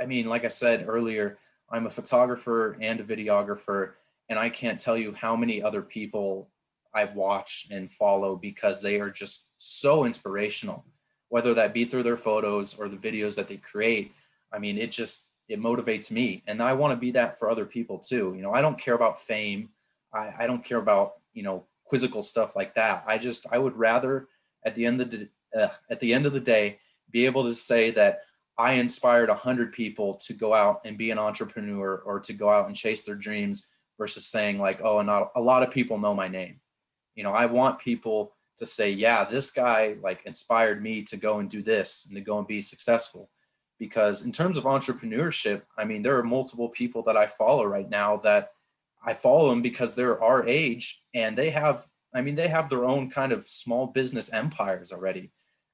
I 0.00 0.06
mean, 0.06 0.26
like 0.26 0.44
I 0.44 0.48
said 0.48 0.86
earlier, 0.88 1.38
I'm 1.70 1.86
a 1.86 1.90
photographer 1.90 2.76
and 2.80 3.00
a 3.00 3.04
videographer, 3.04 3.92
and 4.28 4.38
I 4.38 4.50
can't 4.50 4.80
tell 4.80 4.96
you 4.96 5.14
how 5.14 5.36
many 5.36 5.62
other 5.62 5.82
people 5.82 6.50
I've 6.92 7.14
watched 7.14 7.70
and 7.70 7.90
follow 7.90 8.34
because 8.34 8.82
they 8.82 8.98
are 8.98 9.10
just 9.10 9.46
so 9.58 10.04
inspirational, 10.04 10.84
whether 11.28 11.54
that 11.54 11.72
be 11.72 11.84
through 11.84 12.02
their 12.02 12.16
photos 12.16 12.74
or 12.74 12.88
the 12.88 12.96
videos 12.96 13.36
that 13.36 13.46
they 13.46 13.56
create. 13.56 14.12
I 14.52 14.58
mean, 14.58 14.78
it 14.78 14.90
just 14.90 15.26
it 15.48 15.60
motivates 15.60 16.10
me, 16.10 16.42
and 16.48 16.60
I 16.60 16.72
want 16.72 16.92
to 16.92 16.96
be 16.96 17.12
that 17.12 17.38
for 17.38 17.50
other 17.50 17.64
people 17.64 17.98
too. 17.98 18.34
You 18.36 18.42
know, 18.42 18.52
I 18.52 18.62
don't 18.62 18.78
care 18.78 18.94
about 18.94 19.20
fame. 19.20 19.68
I, 20.12 20.32
I 20.40 20.46
don't 20.48 20.64
care 20.64 20.78
about 20.78 21.14
you 21.32 21.44
know 21.44 21.64
quizzical 21.86 22.22
stuff 22.22 22.54
like 22.56 22.74
that. 22.74 23.04
I 23.06 23.18
just 23.18 23.46
I 23.50 23.58
would 23.58 23.76
rather 23.76 24.28
at 24.64 24.74
the 24.74 24.84
end 24.84 25.00
of 25.00 25.10
the 25.10 25.28
uh, 25.58 25.68
at 25.90 26.00
the 26.00 26.12
end 26.12 26.26
of 26.26 26.32
the 26.32 26.40
day 26.40 26.78
be 27.10 27.26
able 27.26 27.44
to 27.44 27.54
say 27.54 27.90
that 27.92 28.20
I 28.58 28.72
inspired 28.72 29.28
a 29.28 29.34
hundred 29.34 29.72
people 29.72 30.14
to 30.14 30.32
go 30.32 30.54
out 30.54 30.80
and 30.84 30.96
be 30.96 31.10
an 31.10 31.18
entrepreneur 31.18 31.98
or 31.98 32.20
to 32.20 32.32
go 32.32 32.50
out 32.50 32.66
and 32.66 32.74
chase 32.74 33.04
their 33.04 33.14
dreams 33.14 33.66
versus 33.98 34.26
saying 34.26 34.58
like, 34.58 34.80
oh, 34.82 34.98
and 34.98 35.06
not 35.06 35.30
a 35.36 35.40
lot 35.40 35.62
of 35.62 35.70
people 35.70 35.98
know 35.98 36.14
my 36.14 36.28
name. 36.28 36.60
You 37.14 37.22
know, 37.22 37.32
I 37.32 37.46
want 37.46 37.78
people 37.78 38.34
to 38.58 38.66
say, 38.66 38.90
yeah, 38.90 39.24
this 39.24 39.50
guy 39.50 39.96
like 40.02 40.24
inspired 40.24 40.82
me 40.82 41.02
to 41.02 41.16
go 41.16 41.38
and 41.38 41.50
do 41.50 41.62
this 41.62 42.06
and 42.06 42.14
to 42.14 42.20
go 42.20 42.38
and 42.38 42.46
be 42.46 42.62
successful. 42.62 43.30
Because 43.78 44.22
in 44.22 44.32
terms 44.32 44.56
of 44.56 44.64
entrepreneurship, 44.64 45.62
I 45.76 45.84
mean, 45.84 46.02
there 46.02 46.16
are 46.16 46.22
multiple 46.22 46.70
people 46.70 47.02
that 47.02 47.16
I 47.16 47.26
follow 47.26 47.64
right 47.64 47.88
now 47.88 48.16
that 48.24 48.52
I 49.04 49.14
follow 49.14 49.50
them 49.50 49.62
because 49.62 49.94
they're 49.94 50.22
our 50.22 50.46
age 50.46 51.02
and 51.14 51.36
they 51.36 51.50
have, 51.50 51.86
I 52.14 52.22
mean, 52.22 52.34
they 52.34 52.48
have 52.48 52.68
their 52.68 52.84
own 52.84 53.10
kind 53.10 53.32
of 53.32 53.46
small 53.46 53.86
business 53.86 54.32
empires 54.32 54.92
already. 54.92 55.30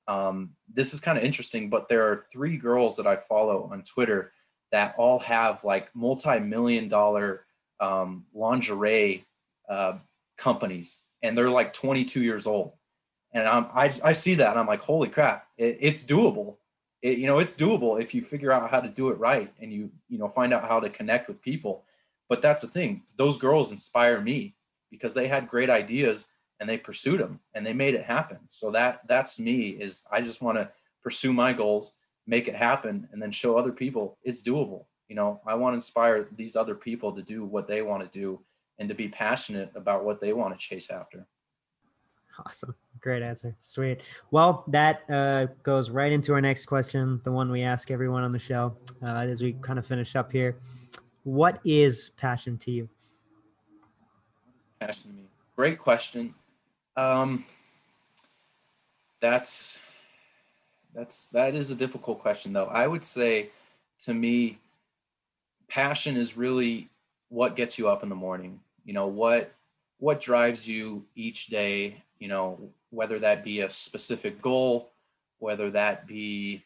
Um, 0.08 0.50
this 0.72 0.92
is 0.94 1.00
kind 1.00 1.16
of 1.16 1.24
interesting, 1.24 1.70
but 1.70 1.88
there 1.88 2.06
are 2.08 2.26
three 2.32 2.56
girls 2.56 2.96
that 2.96 3.06
I 3.06 3.16
follow 3.16 3.68
on 3.72 3.82
Twitter 3.82 4.32
that 4.72 4.94
all 4.98 5.20
have 5.20 5.62
like 5.64 5.94
multi-million 5.94 6.88
dollar 6.88 7.44
um, 7.80 8.24
lingerie 8.34 9.24
uh, 9.68 9.98
companies, 10.36 11.00
and 11.22 11.36
they're 11.36 11.50
like 11.50 11.72
22 11.72 12.22
years 12.22 12.46
old. 12.46 12.72
And 13.32 13.46
I'm, 13.46 13.66
I, 13.72 13.92
I 14.04 14.12
see 14.12 14.34
that 14.36 14.50
and 14.50 14.58
I'm 14.58 14.66
like, 14.66 14.82
holy 14.82 15.08
crap, 15.08 15.46
it, 15.56 15.78
it's 15.80 16.04
doable. 16.04 16.56
It, 17.00 17.18
you 17.18 17.26
know, 17.26 17.38
it's 17.38 17.54
doable 17.54 18.00
if 18.00 18.14
you 18.14 18.22
figure 18.22 18.52
out 18.52 18.70
how 18.70 18.80
to 18.80 18.88
do 18.88 19.08
it 19.10 19.18
right 19.18 19.52
and 19.60 19.72
you, 19.72 19.90
you 20.08 20.18
know, 20.18 20.28
find 20.28 20.52
out 20.52 20.68
how 20.68 20.80
to 20.80 20.90
connect 20.90 21.28
with 21.28 21.40
people. 21.40 21.84
But 22.32 22.40
that's 22.40 22.62
the 22.62 22.66
thing; 22.66 23.02
those 23.18 23.36
girls 23.36 23.72
inspire 23.72 24.18
me 24.18 24.54
because 24.90 25.12
they 25.12 25.28
had 25.28 25.46
great 25.46 25.68
ideas 25.68 26.28
and 26.58 26.66
they 26.66 26.78
pursued 26.78 27.20
them 27.20 27.40
and 27.52 27.66
they 27.66 27.74
made 27.74 27.92
it 27.94 28.04
happen. 28.04 28.38
So 28.48 28.70
that 28.70 29.02
that's 29.06 29.38
me. 29.38 29.68
Is 29.68 30.06
I 30.10 30.22
just 30.22 30.40
want 30.40 30.56
to 30.56 30.70
pursue 31.02 31.34
my 31.34 31.52
goals, 31.52 31.92
make 32.26 32.48
it 32.48 32.54
happen, 32.54 33.06
and 33.12 33.20
then 33.20 33.32
show 33.32 33.58
other 33.58 33.70
people 33.70 34.16
it's 34.22 34.40
doable. 34.40 34.86
You 35.10 35.16
know, 35.16 35.42
I 35.46 35.56
want 35.56 35.74
to 35.74 35.76
inspire 35.76 36.26
these 36.34 36.56
other 36.56 36.74
people 36.74 37.12
to 37.12 37.20
do 37.20 37.44
what 37.44 37.68
they 37.68 37.82
want 37.82 38.02
to 38.02 38.18
do 38.18 38.40
and 38.78 38.88
to 38.88 38.94
be 38.94 39.08
passionate 39.08 39.70
about 39.74 40.02
what 40.02 40.18
they 40.18 40.32
want 40.32 40.58
to 40.58 40.66
chase 40.66 40.88
after. 40.88 41.26
Awesome. 42.46 42.74
Great 43.00 43.22
answer. 43.22 43.54
Sweet. 43.58 44.00
Well, 44.30 44.64
that 44.68 45.02
uh, 45.10 45.48
goes 45.62 45.90
right 45.90 46.10
into 46.10 46.32
our 46.32 46.40
next 46.40 46.64
question, 46.64 47.20
the 47.24 47.32
one 47.32 47.50
we 47.50 47.60
ask 47.60 47.90
everyone 47.90 48.22
on 48.22 48.32
the 48.32 48.38
show 48.38 48.74
uh, 49.02 49.16
as 49.16 49.42
we 49.42 49.52
kind 49.60 49.78
of 49.78 49.84
finish 49.84 50.16
up 50.16 50.32
here. 50.32 50.56
What 51.24 51.60
is 51.64 52.10
passion 52.10 52.58
to 52.58 52.70
you? 52.70 52.88
Passion 54.80 55.10
to 55.10 55.16
me. 55.16 55.22
Great 55.54 55.78
question. 55.78 56.34
Um, 56.96 57.44
that's 59.20 59.78
that's 60.94 61.28
that 61.28 61.54
is 61.54 61.70
a 61.70 61.74
difficult 61.74 62.18
question 62.18 62.52
though. 62.52 62.66
I 62.66 62.86
would 62.86 63.04
say 63.04 63.50
to 64.00 64.12
me, 64.12 64.58
passion 65.68 66.16
is 66.16 66.36
really 66.36 66.90
what 67.28 67.56
gets 67.56 67.78
you 67.78 67.88
up 67.88 68.02
in 68.02 68.08
the 68.08 68.14
morning. 68.14 68.60
You 68.84 68.92
know 68.92 69.06
what 69.06 69.54
what 69.98 70.20
drives 70.20 70.66
you 70.66 71.04
each 71.14 71.46
day. 71.46 72.02
You 72.18 72.28
know 72.28 72.58
whether 72.90 73.20
that 73.20 73.44
be 73.44 73.60
a 73.60 73.70
specific 73.70 74.42
goal, 74.42 74.90
whether 75.38 75.70
that 75.70 76.06
be 76.06 76.64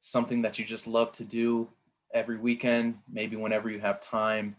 something 0.00 0.42
that 0.42 0.58
you 0.58 0.64
just 0.64 0.86
love 0.86 1.10
to 1.12 1.24
do 1.24 1.68
every 2.14 2.38
weekend, 2.38 2.96
maybe 3.12 3.36
whenever 3.36 3.68
you 3.68 3.80
have 3.80 4.00
time. 4.00 4.56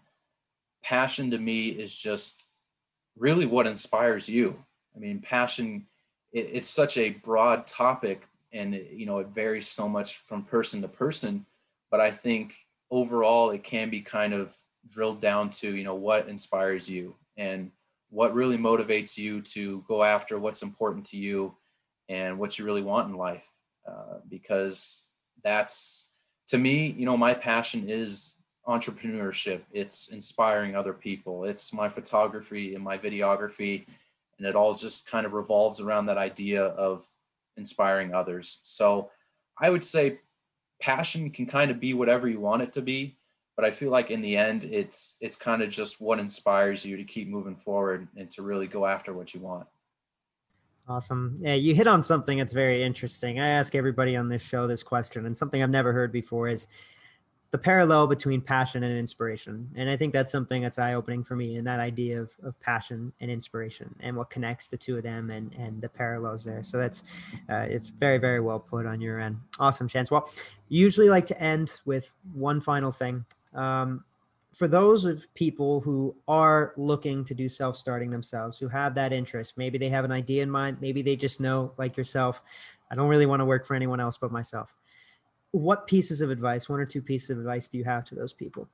Passion 0.83 1.31
to 1.31 1.39
me 1.39 1.69
is 1.69 1.95
just 1.95 2.45
really 3.17 3.45
what 3.45 3.65
inspires 3.65 4.29
you. 4.29 4.63
I 4.95 4.99
mean, 4.99 5.19
passion, 5.19 5.87
it, 6.31 6.49
it's 6.51 6.69
such 6.69 6.97
a 6.97 7.09
broad 7.09 7.65
topic 7.65 8.27
and, 8.51 8.75
it, 8.75 8.91
you 8.91 9.05
know, 9.05 9.19
it 9.19 9.27
varies 9.27 9.67
so 9.67 9.89
much 9.89 10.17
from 10.17 10.43
person 10.43 10.81
to 10.81 10.87
person. 10.87 11.45
But 11.89 12.01
I 12.01 12.11
think 12.11 12.53
overall, 12.91 13.51
it 13.51 13.63
can 13.63 13.89
be 13.89 14.01
kind 14.01 14.33
of 14.33 14.55
drilled 14.87 15.21
down 15.21 15.49
to, 15.49 15.75
you 15.75 15.83
know, 15.83 15.95
what 15.95 16.27
inspires 16.27 16.89
you 16.89 17.15
and 17.37 17.71
what 18.09 18.35
really 18.35 18.57
motivates 18.57 19.17
you 19.17 19.41
to 19.41 19.83
go 19.87 20.03
after 20.03 20.37
what's 20.37 20.61
important 20.61 21.05
to 21.07 21.17
you 21.17 21.55
and 22.07 22.37
what 22.37 22.59
you 22.59 22.65
really 22.65 22.83
want 22.83 23.09
in 23.09 23.15
life. 23.15 23.49
Uh, 23.87 24.19
because 24.29 25.05
that's 25.43 26.09
to 26.47 26.57
me, 26.57 26.95
you 26.97 27.05
know, 27.05 27.17
my 27.17 27.33
passion 27.33 27.89
is 27.89 28.35
entrepreneurship. 28.67 29.61
It's 29.71 30.09
inspiring 30.09 30.75
other 30.75 30.93
people. 30.93 31.45
It's 31.45 31.73
my 31.73 31.89
photography 31.89 32.75
and 32.75 32.83
my 32.83 32.97
videography. 32.97 33.85
And 34.37 34.47
it 34.47 34.55
all 34.55 34.75
just 34.75 35.07
kind 35.07 35.25
of 35.25 35.33
revolves 35.33 35.79
around 35.79 36.07
that 36.07 36.17
idea 36.17 36.63
of 36.63 37.05
inspiring 37.57 38.13
others. 38.13 38.59
So 38.63 39.11
I 39.59 39.69
would 39.69 39.83
say 39.83 40.19
passion 40.81 41.29
can 41.29 41.45
kind 41.45 41.71
of 41.71 41.79
be 41.79 41.93
whatever 41.93 42.27
you 42.27 42.39
want 42.39 42.63
it 42.63 42.73
to 42.73 42.81
be. 42.81 43.17
But 43.55 43.65
I 43.65 43.71
feel 43.71 43.89
like 43.89 44.11
in 44.11 44.21
the 44.21 44.35
end, 44.35 44.65
it's 44.65 45.15
it's 45.21 45.37
kind 45.37 45.61
of 45.61 45.69
just 45.69 46.01
what 46.01 46.19
inspires 46.19 46.85
you 46.85 46.97
to 46.97 47.05
keep 47.05 47.29
moving 47.29 47.55
forward 47.55 48.09
and 48.17 48.29
to 48.31 48.41
really 48.41 48.67
go 48.67 48.85
after 48.85 49.13
what 49.13 49.33
you 49.33 49.39
want. 49.39 49.67
Awesome. 50.87 51.37
Yeah, 51.39 51.55
you 51.55 51.73
hit 51.73 51.87
on 51.87 52.03
something 52.03 52.37
that's 52.37 52.53
very 52.53 52.83
interesting. 52.83 53.39
I 53.39 53.47
ask 53.49 53.73
everybody 53.73 54.15
on 54.15 54.29
this 54.29 54.43
show 54.43 54.67
this 54.67 54.83
question, 54.83 55.25
and 55.25 55.35
something 55.35 55.63
I've 55.63 55.69
never 55.69 55.93
heard 55.93 56.11
before 56.11 56.47
is 56.47 56.67
the 57.55 57.57
parallel 57.57 58.05
between 58.05 58.41
passion 58.41 58.83
and 58.83 58.97
inspiration. 58.97 59.69
And 59.75 59.89
I 59.89 59.95
think 59.95 60.11
that's 60.13 60.31
something 60.31 60.61
that's 60.61 60.77
eye 60.77 60.93
opening 60.93 61.23
for 61.23 61.35
me 61.37 61.55
and 61.55 61.65
that 61.65 61.79
idea 61.79 62.21
of, 62.21 62.31
of 62.43 62.59
passion 62.59 63.13
and 63.21 63.31
inspiration 63.31 63.95
and 64.01 64.17
what 64.17 64.29
connects 64.29 64.67
the 64.67 64.77
two 64.77 64.97
of 64.97 65.03
them 65.03 65.29
and, 65.29 65.53
and 65.53 65.81
the 65.81 65.87
parallels 65.87 66.43
there. 66.43 66.63
So 66.63 66.77
that's, 66.77 67.03
uh, 67.49 67.65
it's 67.69 67.87
very, 67.87 68.17
very 68.17 68.41
well 68.41 68.59
put 68.59 68.85
on 68.85 68.99
your 68.99 69.21
end. 69.21 69.37
Awesome, 69.57 69.87
Chance. 69.87 70.11
Well, 70.11 70.29
usually 70.67 71.07
like 71.07 71.27
to 71.27 71.41
end 71.41 71.79
with 71.85 72.13
one 72.33 72.59
final 72.59 72.91
thing. 72.91 73.23
Um, 73.53 74.03
for 74.55 74.69
those 74.69 75.03
of 75.03 75.31
people 75.33 75.81
who 75.81 76.15
are 76.29 76.73
looking 76.77 77.25
to 77.25 77.35
do 77.35 77.49
self-starting 77.49 78.09
themselves 78.09 78.57
who 78.57 78.67
have 78.69 78.95
that 78.95 79.11
interest 79.11 79.57
maybe 79.57 79.77
they 79.77 79.89
have 79.89 80.05
an 80.05 80.11
idea 80.11 80.41
in 80.41 80.49
mind 80.49 80.77
maybe 80.79 81.01
they 81.01 81.15
just 81.15 81.41
know 81.41 81.73
like 81.77 81.97
yourself 81.97 82.41
i 82.89 82.95
don't 82.95 83.09
really 83.09 83.25
want 83.25 83.41
to 83.41 83.45
work 83.45 83.65
for 83.65 83.75
anyone 83.75 83.99
else 83.99 84.17
but 84.17 84.31
myself. 84.31 84.75
What 85.51 85.87
pieces 85.87 86.21
of 86.21 86.31
advice 86.31 86.67
one 86.67 86.79
or 86.79 86.85
two 86.85 87.01
pieces 87.01 87.29
of 87.29 87.37
advice 87.39 87.67
do 87.69 87.77
you 87.77 87.85
have 87.85 88.03
to 88.05 88.15
those 88.15 88.33
people? 88.33 88.67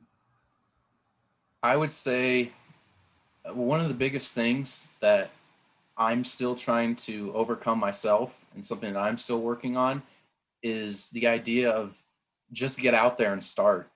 I 1.62 1.78
would 1.78 1.92
say 1.92 2.54
uh, 3.46 3.54
one 3.54 3.80
of 3.80 3.88
the 3.88 3.94
biggest 3.94 4.34
things 4.34 4.88
that 5.00 5.32
i'm 5.98 6.24
still 6.24 6.56
trying 6.56 6.96
to 6.96 7.32
overcome 7.34 7.78
myself 7.80 8.46
and 8.54 8.64
something 8.64 8.94
that 8.94 9.00
i'm 9.00 9.18
still 9.18 9.42
working 9.42 9.76
on 9.76 10.02
is 10.64 11.10
the 11.10 11.28
idea 11.28 11.70
of 11.70 12.02
just 12.52 12.80
get 12.80 12.94
out 12.94 13.18
there 13.18 13.34
and 13.34 13.44
start 13.44 13.90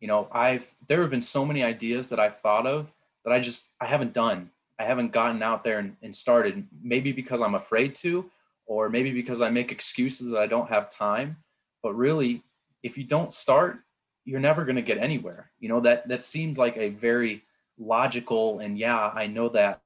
you 0.00 0.08
know 0.08 0.28
i've 0.32 0.74
there 0.86 1.00
have 1.02 1.10
been 1.10 1.20
so 1.20 1.44
many 1.44 1.62
ideas 1.62 2.08
that 2.08 2.20
i've 2.20 2.40
thought 2.40 2.66
of 2.66 2.94
that 3.24 3.32
i 3.32 3.38
just 3.40 3.70
i 3.80 3.86
haven't 3.86 4.12
done. 4.12 4.50
I 4.80 4.84
haven't 4.84 5.10
gotten 5.10 5.42
out 5.42 5.64
there 5.64 5.80
and, 5.80 5.96
and 6.02 6.14
started 6.14 6.66
maybe 6.82 7.10
because 7.12 7.42
i'm 7.42 7.56
afraid 7.56 7.94
to 7.96 8.30
or 8.66 8.88
maybe 8.88 9.12
because 9.12 9.42
i 9.42 9.50
make 9.50 9.72
excuses 9.72 10.28
that 10.30 10.38
i 10.38 10.46
don't 10.46 10.68
have 10.68 10.90
time. 10.90 11.38
But 11.82 11.94
really 11.94 12.42
if 12.82 12.96
you 12.96 13.04
don't 13.04 13.32
start 13.32 13.80
you're 14.24 14.40
never 14.40 14.64
going 14.66 14.76
to 14.76 14.82
get 14.82 14.98
anywhere. 14.98 15.50
You 15.58 15.70
know 15.70 15.80
that 15.80 16.06
that 16.08 16.22
seems 16.22 16.58
like 16.58 16.76
a 16.76 16.90
very 16.90 17.44
logical 17.78 18.58
and 18.58 18.76
yeah 18.78 19.10
i 19.14 19.26
know 19.26 19.48
that 19.48 19.80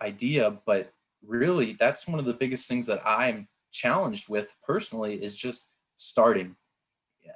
idea 0.00 0.56
but 0.64 0.92
really 1.26 1.76
that's 1.78 2.06
one 2.06 2.18
of 2.18 2.24
the 2.24 2.32
biggest 2.32 2.68
things 2.68 2.86
that 2.86 3.02
i'm 3.04 3.48
challenged 3.72 4.28
with 4.28 4.54
personally 4.64 5.14
is 5.22 5.34
just 5.34 5.68
starting 5.96 6.54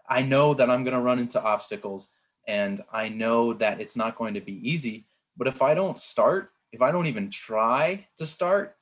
I 0.08 0.22
know 0.22 0.54
that 0.54 0.70
I'm 0.70 0.84
going 0.84 0.94
to 0.94 1.00
run 1.00 1.18
into 1.18 1.42
obstacles 1.42 2.08
and 2.46 2.80
I 2.92 3.08
know 3.08 3.54
that 3.54 3.80
it's 3.80 3.96
not 3.96 4.16
going 4.16 4.34
to 4.34 4.40
be 4.40 4.68
easy. 4.68 5.06
But 5.36 5.48
if 5.48 5.62
I 5.62 5.74
don't 5.74 5.98
start, 5.98 6.52
if 6.72 6.80
I 6.80 6.90
don't 6.90 7.06
even 7.06 7.30
try 7.30 8.06
to 8.18 8.26
start, 8.26 8.76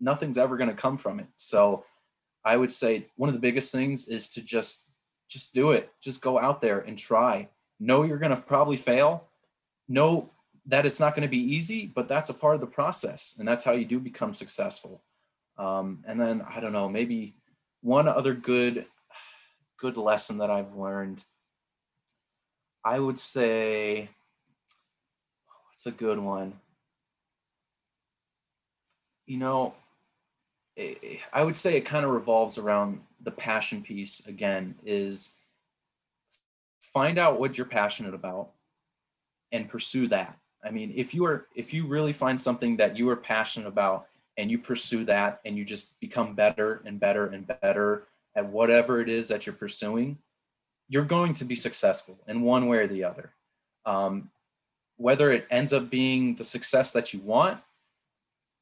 nothing's 0.00 0.38
ever 0.38 0.56
going 0.56 0.70
to 0.70 0.76
come 0.76 0.96
from 0.96 1.20
it. 1.20 1.26
So 1.36 1.84
I 2.44 2.56
would 2.56 2.70
say 2.70 3.06
one 3.16 3.28
of 3.28 3.34
the 3.34 3.40
biggest 3.40 3.72
things 3.72 4.08
is 4.08 4.28
to 4.30 4.42
just 4.42 4.84
just 5.28 5.54
do 5.54 5.72
it. 5.72 5.90
Just 6.00 6.20
go 6.20 6.38
out 6.38 6.60
there 6.60 6.80
and 6.80 6.98
try. 6.98 7.48
Know 7.80 8.02
you're 8.02 8.18
going 8.18 8.34
to 8.34 8.40
probably 8.40 8.76
fail. 8.76 9.28
Know 9.88 10.30
that 10.66 10.84
it's 10.84 11.00
not 11.00 11.14
going 11.14 11.22
to 11.22 11.28
be 11.28 11.38
easy, 11.38 11.86
but 11.86 12.06
that's 12.06 12.28
a 12.28 12.34
part 12.34 12.54
of 12.54 12.60
the 12.60 12.66
process, 12.66 13.34
and 13.38 13.48
that's 13.48 13.64
how 13.64 13.72
you 13.72 13.84
do 13.84 13.98
become 13.98 14.34
successful. 14.34 15.02
Um, 15.58 16.04
and 16.06 16.20
then 16.20 16.42
I 16.48 16.60
don't 16.60 16.72
know, 16.72 16.88
maybe 16.88 17.34
one 17.80 18.08
other 18.08 18.34
good 18.34 18.86
good 19.82 19.96
lesson 19.96 20.38
that 20.38 20.50
I've 20.50 20.76
learned 20.76 21.24
I 22.84 22.98
would 22.98 23.18
say, 23.18 24.10
oh, 25.48 25.60
what's 25.68 25.86
a 25.86 25.92
good 25.92 26.18
one? 26.18 26.54
You 29.26 29.38
know, 29.38 29.74
it, 30.76 31.20
I 31.32 31.42
would 31.42 31.56
say 31.56 31.76
it 31.76 31.82
kind 31.82 32.04
of 32.04 32.10
revolves 32.10 32.58
around 32.58 33.00
the 33.22 33.30
passion 33.30 33.82
piece 33.82 34.20
again 34.26 34.74
is 34.84 35.34
find 36.80 37.18
out 37.18 37.38
what 37.38 37.56
you're 37.56 37.66
passionate 37.66 38.14
about 38.14 38.50
and 39.52 39.68
pursue 39.68 40.08
that. 40.08 40.36
I 40.64 40.70
mean, 40.70 40.92
if 40.96 41.14
you 41.14 41.24
are 41.24 41.46
if 41.54 41.72
you 41.72 41.86
really 41.86 42.12
find 42.12 42.40
something 42.40 42.76
that 42.78 42.96
you 42.96 43.08
are 43.10 43.16
passionate 43.16 43.68
about 43.68 44.06
and 44.36 44.50
you 44.50 44.58
pursue 44.58 45.04
that 45.04 45.40
and 45.44 45.56
you 45.56 45.64
just 45.64 45.98
become 46.00 46.34
better 46.34 46.82
and 46.84 46.98
better 46.98 47.26
and 47.26 47.46
better 47.46 48.08
at 48.34 48.48
whatever 48.48 49.00
it 49.00 49.08
is 49.08 49.28
that 49.28 49.46
you're 49.46 49.54
pursuing, 49.54 50.18
you're 50.88 51.04
going 51.04 51.34
to 51.34 51.44
be 51.44 51.56
successful 51.56 52.18
in 52.26 52.42
one 52.42 52.66
way 52.66 52.78
or 52.78 52.86
the 52.86 53.04
other. 53.04 53.32
Um, 53.84 54.30
whether 54.96 55.32
it 55.32 55.46
ends 55.50 55.72
up 55.72 55.90
being 55.90 56.36
the 56.36 56.44
success 56.44 56.92
that 56.92 57.12
you 57.12 57.20
want, 57.20 57.60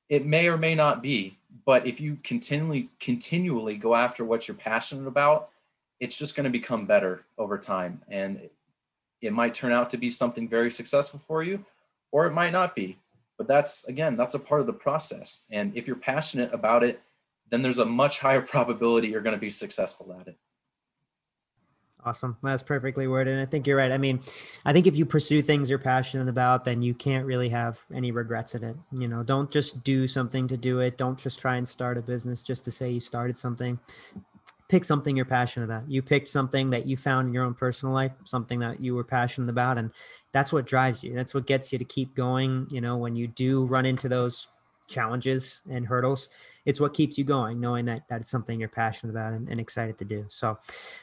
it 0.08 0.26
may 0.26 0.48
or 0.48 0.56
may 0.56 0.74
not 0.74 1.02
be. 1.02 1.38
But 1.64 1.86
if 1.86 2.00
you 2.00 2.18
continually 2.22 2.88
continually 3.00 3.76
go 3.76 3.94
after 3.94 4.24
what 4.24 4.46
you're 4.46 4.56
passionate 4.56 5.06
about, 5.06 5.50
it's 5.98 6.18
just 6.18 6.34
going 6.34 6.44
to 6.44 6.50
become 6.50 6.86
better 6.86 7.24
over 7.36 7.58
time, 7.58 8.00
and 8.08 8.38
it, 8.38 8.52
it 9.20 9.32
might 9.32 9.52
turn 9.52 9.72
out 9.72 9.90
to 9.90 9.98
be 9.98 10.08
something 10.08 10.48
very 10.48 10.70
successful 10.70 11.20
for 11.26 11.42
you, 11.42 11.64
or 12.10 12.26
it 12.26 12.32
might 12.32 12.52
not 12.52 12.74
be. 12.74 12.98
But 13.36 13.48
that's 13.48 13.84
again, 13.84 14.16
that's 14.16 14.34
a 14.34 14.38
part 14.38 14.60
of 14.60 14.66
the 14.66 14.72
process. 14.72 15.44
And 15.50 15.76
if 15.76 15.86
you're 15.86 15.96
passionate 15.96 16.54
about 16.54 16.84
it, 16.84 17.00
then 17.50 17.62
there's 17.62 17.78
a 17.78 17.84
much 17.84 18.20
higher 18.20 18.40
probability 18.40 19.08
you're 19.08 19.20
going 19.20 19.36
to 19.36 19.40
be 19.40 19.50
successful 19.50 20.16
at 20.18 20.28
it. 20.28 20.38
Awesome. 22.02 22.38
That's 22.42 22.62
perfectly 22.62 23.06
worded. 23.06 23.34
And 23.34 23.42
I 23.42 23.46
think 23.46 23.66
you're 23.66 23.76
right. 23.76 23.92
I 23.92 23.98
mean, 23.98 24.20
I 24.64 24.72
think 24.72 24.86
if 24.86 24.96
you 24.96 25.04
pursue 25.04 25.42
things 25.42 25.68
you're 25.68 25.78
passionate 25.78 26.28
about, 26.28 26.64
then 26.64 26.80
you 26.80 26.94
can't 26.94 27.26
really 27.26 27.50
have 27.50 27.78
any 27.92 28.10
regrets 28.10 28.54
in 28.54 28.64
it. 28.64 28.76
You 28.90 29.06
know, 29.06 29.22
don't 29.22 29.50
just 29.50 29.84
do 29.84 30.08
something 30.08 30.48
to 30.48 30.56
do 30.56 30.80
it. 30.80 30.96
Don't 30.96 31.18
just 31.18 31.38
try 31.40 31.56
and 31.56 31.68
start 31.68 31.98
a 31.98 32.02
business 32.02 32.42
just 32.42 32.64
to 32.64 32.70
say 32.70 32.90
you 32.90 33.00
started 33.00 33.36
something. 33.36 33.78
Pick 34.68 34.84
something 34.84 35.14
you're 35.14 35.26
passionate 35.26 35.66
about. 35.66 35.90
You 35.90 36.00
picked 36.00 36.28
something 36.28 36.70
that 36.70 36.86
you 36.86 36.96
found 36.96 37.28
in 37.28 37.34
your 37.34 37.44
own 37.44 37.54
personal 37.54 37.94
life, 37.94 38.12
something 38.24 38.60
that 38.60 38.80
you 38.80 38.94
were 38.94 39.04
passionate 39.04 39.50
about. 39.50 39.76
And 39.76 39.90
that's 40.32 40.54
what 40.54 40.64
drives 40.64 41.04
you. 41.04 41.14
That's 41.14 41.34
what 41.34 41.46
gets 41.46 41.70
you 41.70 41.78
to 41.78 41.84
keep 41.84 42.14
going. 42.14 42.66
You 42.70 42.80
know, 42.80 42.96
when 42.96 43.14
you 43.14 43.26
do 43.26 43.64
run 43.64 43.84
into 43.84 44.08
those 44.08 44.48
challenges 44.88 45.60
and 45.68 45.86
hurdles, 45.86 46.30
it's 46.64 46.80
what 46.80 46.94
keeps 46.94 47.18
you 47.18 47.24
going, 47.24 47.60
knowing 47.60 47.86
that 47.86 48.06
that 48.08 48.22
it's 48.22 48.30
something 48.30 48.58
you're 48.60 48.68
passionate 48.68 49.12
about 49.12 49.32
and, 49.32 49.48
and 49.48 49.60
excited 49.60 49.98
to 49.98 50.04
do. 50.04 50.24
So, 50.28 50.58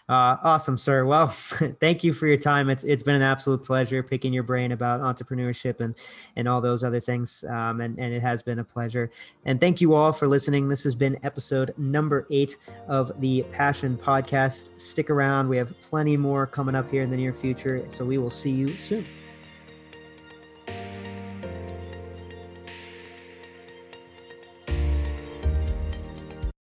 uh, 0.09 0.37
awesome, 0.43 0.77
sir. 0.77 1.05
Well, 1.05 1.27
thank 1.79 2.03
you 2.03 2.13
for 2.13 2.27
your 2.27 2.37
time. 2.37 2.69
It's 2.69 2.83
it's 2.83 3.03
been 3.03 3.15
an 3.15 3.21
absolute 3.21 3.63
pleasure 3.63 4.03
picking 4.03 4.33
your 4.33 4.43
brain 4.43 4.71
about 4.71 5.01
entrepreneurship 5.01 5.79
and 5.79 5.95
and 6.35 6.47
all 6.47 6.61
those 6.61 6.83
other 6.83 6.99
things. 6.99 7.43
Um, 7.47 7.81
and 7.81 7.99
and 7.99 8.13
it 8.13 8.21
has 8.21 8.43
been 8.43 8.59
a 8.59 8.63
pleasure. 8.63 9.11
And 9.45 9.59
thank 9.59 9.81
you 9.81 9.93
all 9.93 10.13
for 10.13 10.27
listening. 10.27 10.69
This 10.69 10.83
has 10.83 10.95
been 10.95 11.17
episode 11.23 11.73
number 11.77 12.27
eight 12.29 12.57
of 12.87 13.19
the 13.21 13.43
Passion 13.51 13.97
Podcast. 13.97 14.79
Stick 14.79 15.09
around. 15.09 15.47
We 15.49 15.57
have 15.57 15.79
plenty 15.81 16.17
more 16.17 16.45
coming 16.47 16.75
up 16.75 16.89
here 16.89 17.03
in 17.03 17.09
the 17.09 17.17
near 17.17 17.33
future. 17.33 17.83
So 17.87 18.05
we 18.05 18.17
will 18.17 18.29
see 18.29 18.51
you 18.51 18.69
soon. 18.75 19.05